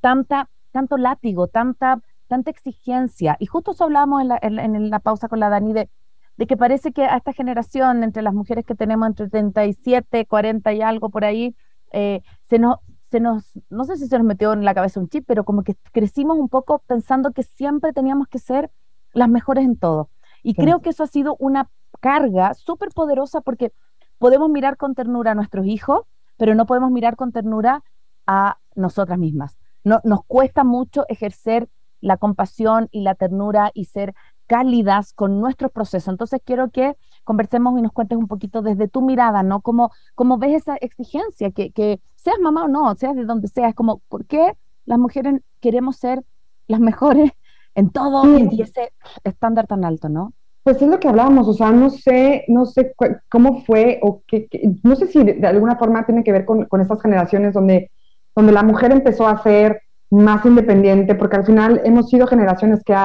[0.00, 3.36] tanta, tanto látigo, tanta, tanta exigencia?
[3.40, 5.88] Y justo eso hablábamos en la, en, la pausa con la Dani de,
[6.36, 10.72] de, que parece que a esta generación, entre las mujeres que tenemos entre 37, 40
[10.74, 11.56] y algo por ahí,
[11.92, 12.76] eh, se nos,
[13.10, 15.62] se nos, no sé si se nos metió en la cabeza un chip, pero como
[15.62, 18.70] que crecimos un poco pensando que siempre teníamos que ser
[19.12, 20.10] las mejores en todo.
[20.42, 21.70] Y creo que eso ha sido una
[22.00, 23.72] carga súper poderosa porque
[24.18, 26.02] podemos mirar con ternura a nuestros hijos,
[26.36, 27.82] pero no podemos mirar con ternura
[28.26, 29.58] a nosotras mismas.
[29.84, 31.68] No, nos cuesta mucho ejercer
[32.00, 34.14] la compasión y la ternura y ser
[34.46, 36.08] cálidas con nuestros procesos.
[36.08, 39.60] Entonces quiero que conversemos y nos cuentes un poquito desde tu mirada, ¿no?
[39.60, 41.50] ¿Cómo, cómo ves esa exigencia?
[41.50, 45.40] Que, que seas mamá o no, seas de donde seas, como, ¿por qué las mujeres
[45.60, 46.24] queremos ser
[46.66, 47.32] las mejores
[47.74, 48.92] en todo y ese
[49.24, 50.32] estándar tan alto, ¿no?
[50.66, 52.92] Pues es lo que hablábamos, o sea, no sé, no sé
[53.28, 54.48] cómo fue o qué,
[54.82, 57.92] no sé si de, alguna forma tiene que ver con, con estas generaciones donde,
[58.34, 62.96] donde la mujer empezó a ser más independiente, porque al final hemos sido generaciones que,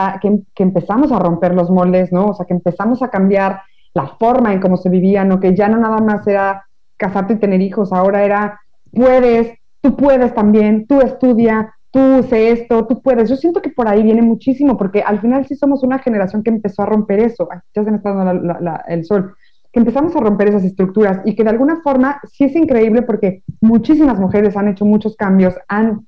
[0.56, 2.30] que, empezamos a romper los moldes, ¿no?
[2.30, 3.62] O sea, que empezamos a cambiar
[3.94, 5.40] la forma en cómo se vivía, ¿no?
[5.40, 6.66] Que ya no nada más era
[6.98, 8.60] casarte y tener hijos, ahora era,
[8.92, 13.30] puedes, tú puedes también, tú estudia, tú sé esto, tú puedes.
[13.30, 16.50] Yo siento que por ahí viene muchísimo, porque al final sí somos una generación que
[16.50, 17.50] empezó a romper eso.
[17.76, 18.56] ya se me está dando
[18.88, 19.36] el sol.
[19.72, 23.44] Que empezamos a romper esas estructuras y que de alguna forma sí es increíble porque
[23.62, 25.56] muchísimas mujeres han hecho muchos cambios.
[25.68, 26.08] Han,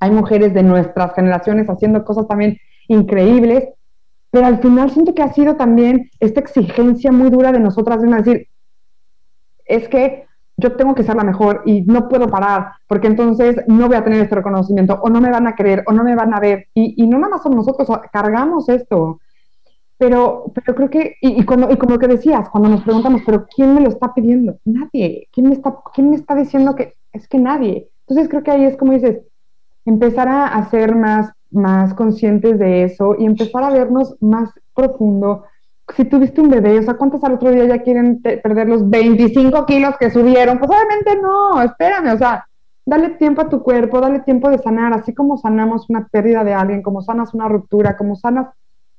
[0.00, 2.58] hay mujeres de nuestras generaciones haciendo cosas también
[2.88, 3.68] increíbles,
[4.30, 8.08] pero al final siento que ha sido también esta exigencia muy dura de nosotras de
[8.08, 8.48] decir,
[9.64, 10.26] es que
[10.56, 14.04] yo tengo que ser la mejor y no puedo parar, porque entonces no voy a
[14.04, 16.68] tener este reconocimiento, o no me van a creer, o no me van a ver.
[16.74, 19.20] Y, y no nada más somos nosotros, cargamos esto.
[19.98, 23.46] Pero, pero creo que, y, y, cuando, y como que decías, cuando nos preguntamos, pero
[23.46, 24.58] ¿quién me lo está pidiendo?
[24.64, 25.28] Nadie.
[25.32, 27.88] ¿Quién me está, quién me está diciendo que es que nadie?
[28.06, 29.20] Entonces creo que ahí es como dices,
[29.84, 35.44] empezar a, a ser más, más conscientes de eso y empezar a vernos más profundo,
[35.94, 39.66] si tuviste un bebé, o sea, ¿cuántos al otro día ya quieren perder los 25
[39.66, 40.58] kilos que subieron?
[40.58, 42.46] Pues obviamente no, espérame, o sea,
[42.86, 46.54] dale tiempo a tu cuerpo, dale tiempo de sanar, así como sanamos una pérdida de
[46.54, 48.48] alguien, como sanas una ruptura, como sanas,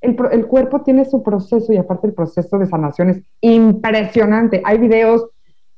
[0.01, 4.61] el, el cuerpo tiene su proceso y aparte el proceso de sanación es impresionante.
[4.63, 5.27] Hay videos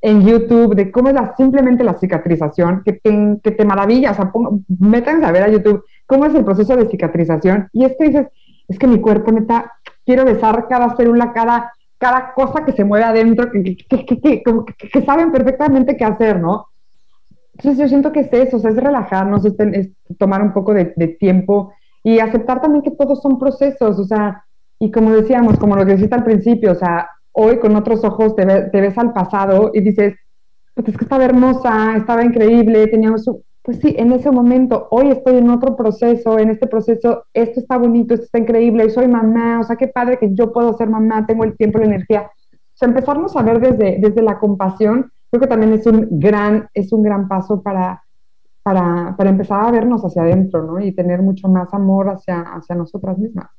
[0.00, 4.30] en YouTube de cómo es simplemente la cicatrización, que te, que te maravilla, o sea,
[4.78, 8.28] métanse a ver a YouTube cómo es el proceso de cicatrización y es que dices,
[8.68, 9.72] es que mi cuerpo neta
[10.08, 15.98] quiero besar cada célula, cada, cada cosa que se mueve adentro, que, que, saben perfectamente
[15.98, 16.68] qué hacer, ¿no?
[17.52, 20.86] Entonces yo siento que es eso, es relajarnos, es, tomar un poco de,
[21.20, 24.42] tiempo y aceptar también que todos son procesos, o sea,
[24.78, 28.34] y como decíamos, como lo que deciste al principio, o sea, hoy con otros ojos
[28.34, 30.14] te, te ves al pasado y dices,
[30.72, 33.28] pues es que estaba hermosa, estaba increíble, teníamos
[33.68, 37.76] pues sí, en ese momento, hoy estoy en otro proceso, en este proceso, esto está
[37.76, 41.26] bonito, esto está increíble, soy mamá, o sea, qué padre que yo puedo ser mamá,
[41.26, 42.30] tengo el tiempo, la energía.
[42.32, 46.66] O sea, empezarnos a ver desde, desde la compasión, creo que también es un gran,
[46.72, 48.02] es un gran paso para,
[48.62, 50.80] para, para empezar a vernos hacia adentro, ¿no?
[50.80, 53.50] Y tener mucho más amor hacia, hacia nosotras mismas.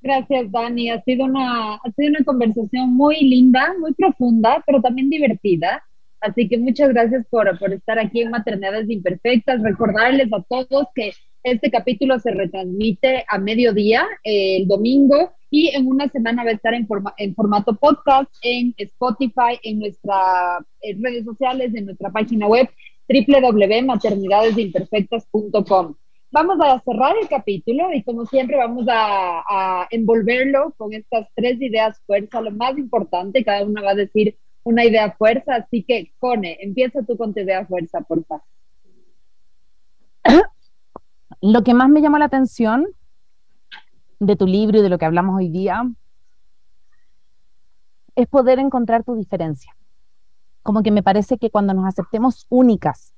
[0.00, 0.88] Gracias, Dani.
[0.88, 5.82] Ha sido, una, ha sido una conversación muy linda, muy profunda, pero también divertida
[6.26, 9.62] Así que muchas gracias por, por estar aquí en Maternidades Imperfectas.
[9.62, 11.12] Recordarles a todos que
[11.44, 16.74] este capítulo se retransmite a mediodía el domingo y en una semana va a estar
[16.74, 20.64] en, en formato podcast en Spotify, en nuestras
[20.98, 22.68] redes sociales, en nuestra página web
[23.08, 25.94] www.maternidadesimperfectas.com.
[26.32, 31.62] Vamos a cerrar el capítulo y como siempre vamos a, a, envolverlo con estas tres
[31.62, 34.36] ideas fuerza, lo más importante, cada una va a decir
[34.66, 38.44] una idea fuerza, así que Cone, empieza tú con tu idea fuerza, por favor.
[41.40, 42.88] Lo que más me llamó la atención
[44.18, 45.88] de tu libro y de lo que hablamos hoy día
[48.16, 49.76] es poder encontrar tu diferencia.
[50.62, 53.14] Como que me parece que cuando nos aceptemos únicas,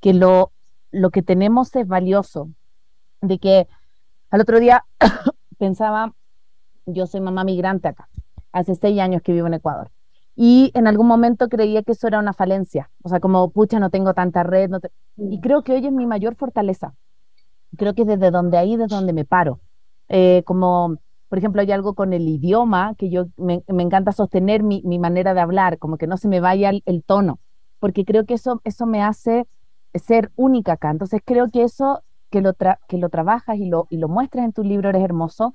[0.00, 0.52] que lo,
[0.90, 2.48] lo que tenemos es valioso,
[3.20, 3.68] de que
[4.30, 4.86] al otro día
[5.58, 6.14] pensaba,
[6.86, 8.08] yo soy mamá migrante acá,
[8.52, 9.90] hace seis años que vivo en Ecuador,
[10.40, 13.90] y en algún momento creía que eso era una falencia, o sea, como, pucha, no
[13.90, 14.70] tengo tanta red,
[15.16, 16.94] y creo que hoy es mi mayor fortaleza,
[17.76, 19.58] creo que desde donde ahí, desde donde me paro,
[20.08, 24.80] eh, como, por ejemplo, hay algo con el idioma que yo me, encanta sostener mi,
[25.00, 27.40] manera de hablar, como que no se me vaya el, tono,
[27.80, 29.48] porque creo que eso, eso me hace
[29.92, 30.92] ser única acá.
[30.92, 32.52] Entonces creo que eso que lo,
[32.86, 35.52] que lo trabajas y lo, y lo muestras en tu libro Eres Hermoso,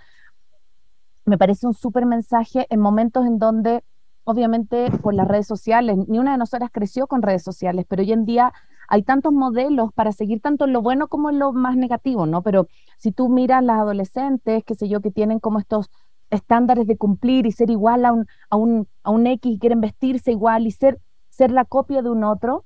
[1.23, 3.83] me parece un súper mensaje en momentos en donde,
[4.23, 8.11] obviamente, por las redes sociales, ni una de nosotras creció con redes sociales, pero hoy
[8.11, 8.53] en día
[8.87, 12.41] hay tantos modelos para seguir tanto lo bueno como lo más negativo, ¿no?
[12.41, 12.67] Pero
[12.97, 15.89] si tú miras las adolescentes, qué sé yo, que tienen como estos
[16.29, 20.31] estándares de cumplir y ser igual a un, a un, a un X, quieren vestirse
[20.31, 20.99] igual y ser,
[21.29, 22.65] ser la copia de un otro,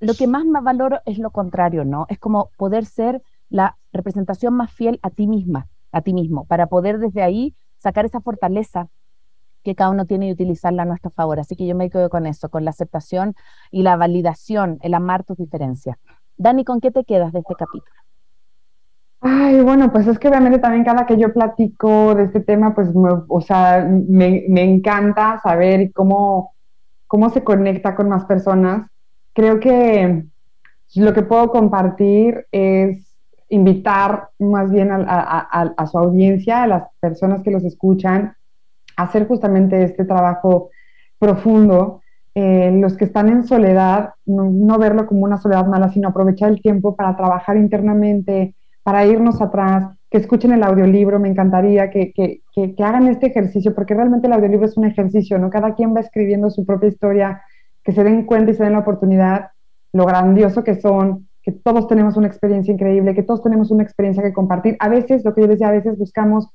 [0.00, 2.06] lo que más me valoro es lo contrario, ¿no?
[2.08, 6.66] Es como poder ser la representación más fiel a ti misma, a ti mismo, para
[6.66, 8.88] poder desde ahí sacar esa fortaleza
[9.66, 11.40] que cada uno tiene y utilizarla a nuestro favor.
[11.40, 13.34] Así que yo me quedo con eso, con la aceptación
[13.72, 15.98] y la validación, el amar tus diferencias.
[16.36, 17.92] Dani, ¿con qué te quedas de este capítulo?
[19.20, 22.90] Ay, bueno, pues es que obviamente también cada que yo platico de este tema, pues,
[22.94, 26.54] o sea, me, encanta saber cómo,
[27.08, 28.88] cómo se conecta con más personas.
[29.32, 30.26] Creo que
[30.94, 33.16] lo que puedo compartir es
[33.48, 35.02] invitar más bien a,
[35.76, 38.36] a su audiencia, a las personas que los escuchan,
[38.96, 40.70] hacer justamente este trabajo
[41.18, 42.00] profundo.
[42.34, 46.60] Eh, los que están en soledad, no, verlo como una soledad mala, sino aprovechar el
[46.60, 52.42] tiempo para trabajar internamente, para irnos atrás, que escuchen el audiolibro, me encantaría que, que,
[52.54, 55.48] que, hagan este ejercicio, porque realmente el audiolibro es un ejercicio, ¿no?
[55.48, 57.42] Cada quien va escribiendo su propia historia,
[57.82, 59.48] que se den cuenta y se den la oportunidad,
[59.92, 64.22] lo grandioso que son, que todos tenemos una experiencia increíble, que todos tenemos una experiencia
[64.22, 64.76] que compartir.
[64.80, 66.48] A veces, lo que yo decía, a veces buscamos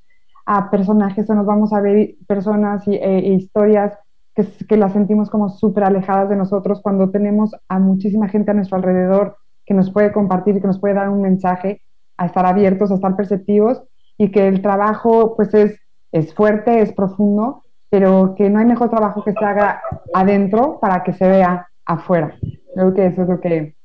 [0.46, 3.98] a personajes o nos vamos a ver personas y, e, e historias
[4.36, 8.54] que, que, las sentimos como súper alejadas de nosotros cuando tenemos a muchísima gente a
[8.54, 11.82] nuestro alrededor que nos puede compartir que nos puede dar un mensaje,
[12.18, 13.84] a estar abiertos, a estar perceptivos
[14.18, 15.80] y que el trabajo pues es,
[16.12, 19.82] es fuerte, es profundo, pero que no hay mejor trabajo que se haga
[20.14, 22.36] adentro para que se vea afuera.
[22.74, 23.76] Creo que eso es lo que,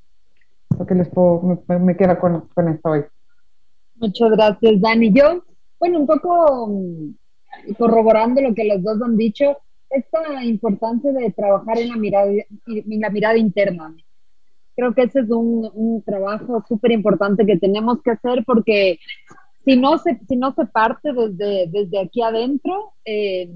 [0.78, 3.04] lo que les puedo, me, me con, con esto hoy.
[3.96, 5.12] Muchas gracias, Dani.
[5.12, 5.42] Yo
[5.78, 9.58] bueno, un poco mm, corroborando lo que los dos han dicho,
[9.90, 13.94] esta importancia de trabajar en la mirada, en la mirada interna.
[14.74, 18.98] Creo que ese es un, un trabajo súper importante que tenemos que hacer porque
[19.64, 23.50] si no se, si no se parte desde, desde aquí adentro, eh,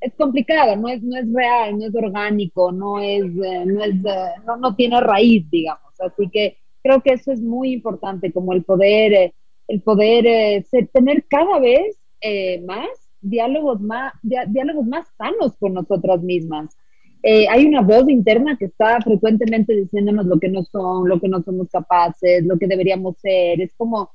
[0.00, 3.94] es complicado, no es, no es real, no es orgánico, no, es, eh, no, es,
[3.94, 5.98] eh, no, no, tiene raíz, digamos.
[6.00, 9.32] Así que creo que eso es muy importante, como el poder
[9.70, 12.88] el poder eh, tener cada vez eh, más
[13.20, 16.76] diálogos más, diálogos más sanos con nosotras mismas.
[17.22, 21.28] Eh, hay una voz interna que está frecuentemente diciéndonos lo que no son, lo que
[21.28, 23.60] no somos capaces, lo que deberíamos ser.
[23.60, 24.10] Es como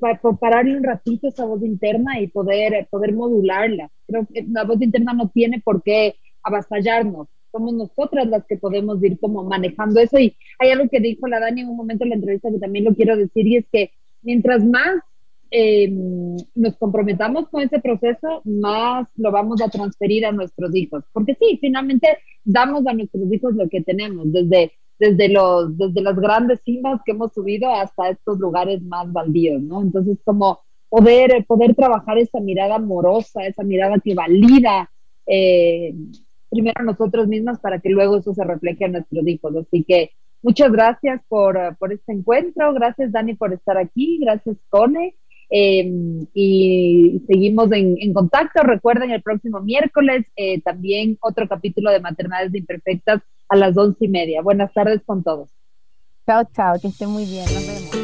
[0.00, 3.90] para, pararle un ratito esa voz interna y poder, poder modularla.
[4.06, 7.28] Creo que la voz interna no tiene por qué avasallarnos.
[7.52, 10.18] Somos nosotras las que podemos ir como manejando eso.
[10.18, 12.86] Y hay algo que dijo la Dani en un momento en la entrevista que también
[12.86, 13.90] lo quiero decir y es que
[14.24, 14.96] mientras más
[15.50, 15.88] eh,
[16.54, 21.04] nos comprometamos con ese proceso, más lo vamos a transferir a nuestros hijos.
[21.12, 26.16] Porque sí, finalmente damos a nuestros hijos lo que tenemos, desde, desde, los, desde las
[26.16, 29.82] grandes cimas que hemos subido hasta estos lugares más baldíos, ¿no?
[29.82, 34.90] Entonces, como poder, poder trabajar esa mirada amorosa, esa mirada que valida
[35.26, 35.94] eh,
[36.50, 39.54] primero a nosotros mismos para que luego eso se refleje a nuestros hijos.
[39.56, 40.10] Así que
[40.44, 42.74] Muchas gracias por, por este encuentro.
[42.74, 44.18] Gracias, Dani, por estar aquí.
[44.20, 45.16] Gracias, Cone.
[45.48, 48.62] Em, y seguimos en, contacto.
[48.62, 54.08] Recuerden, el próximo miércoles eh, también otro capítulo de Maternidades Imperfectas a las once y
[54.08, 54.42] media.
[54.42, 55.48] Buenas tardes con todos.
[56.26, 57.44] Chao, chao, que estén muy bien.
[57.44, 58.03] Nos vemos.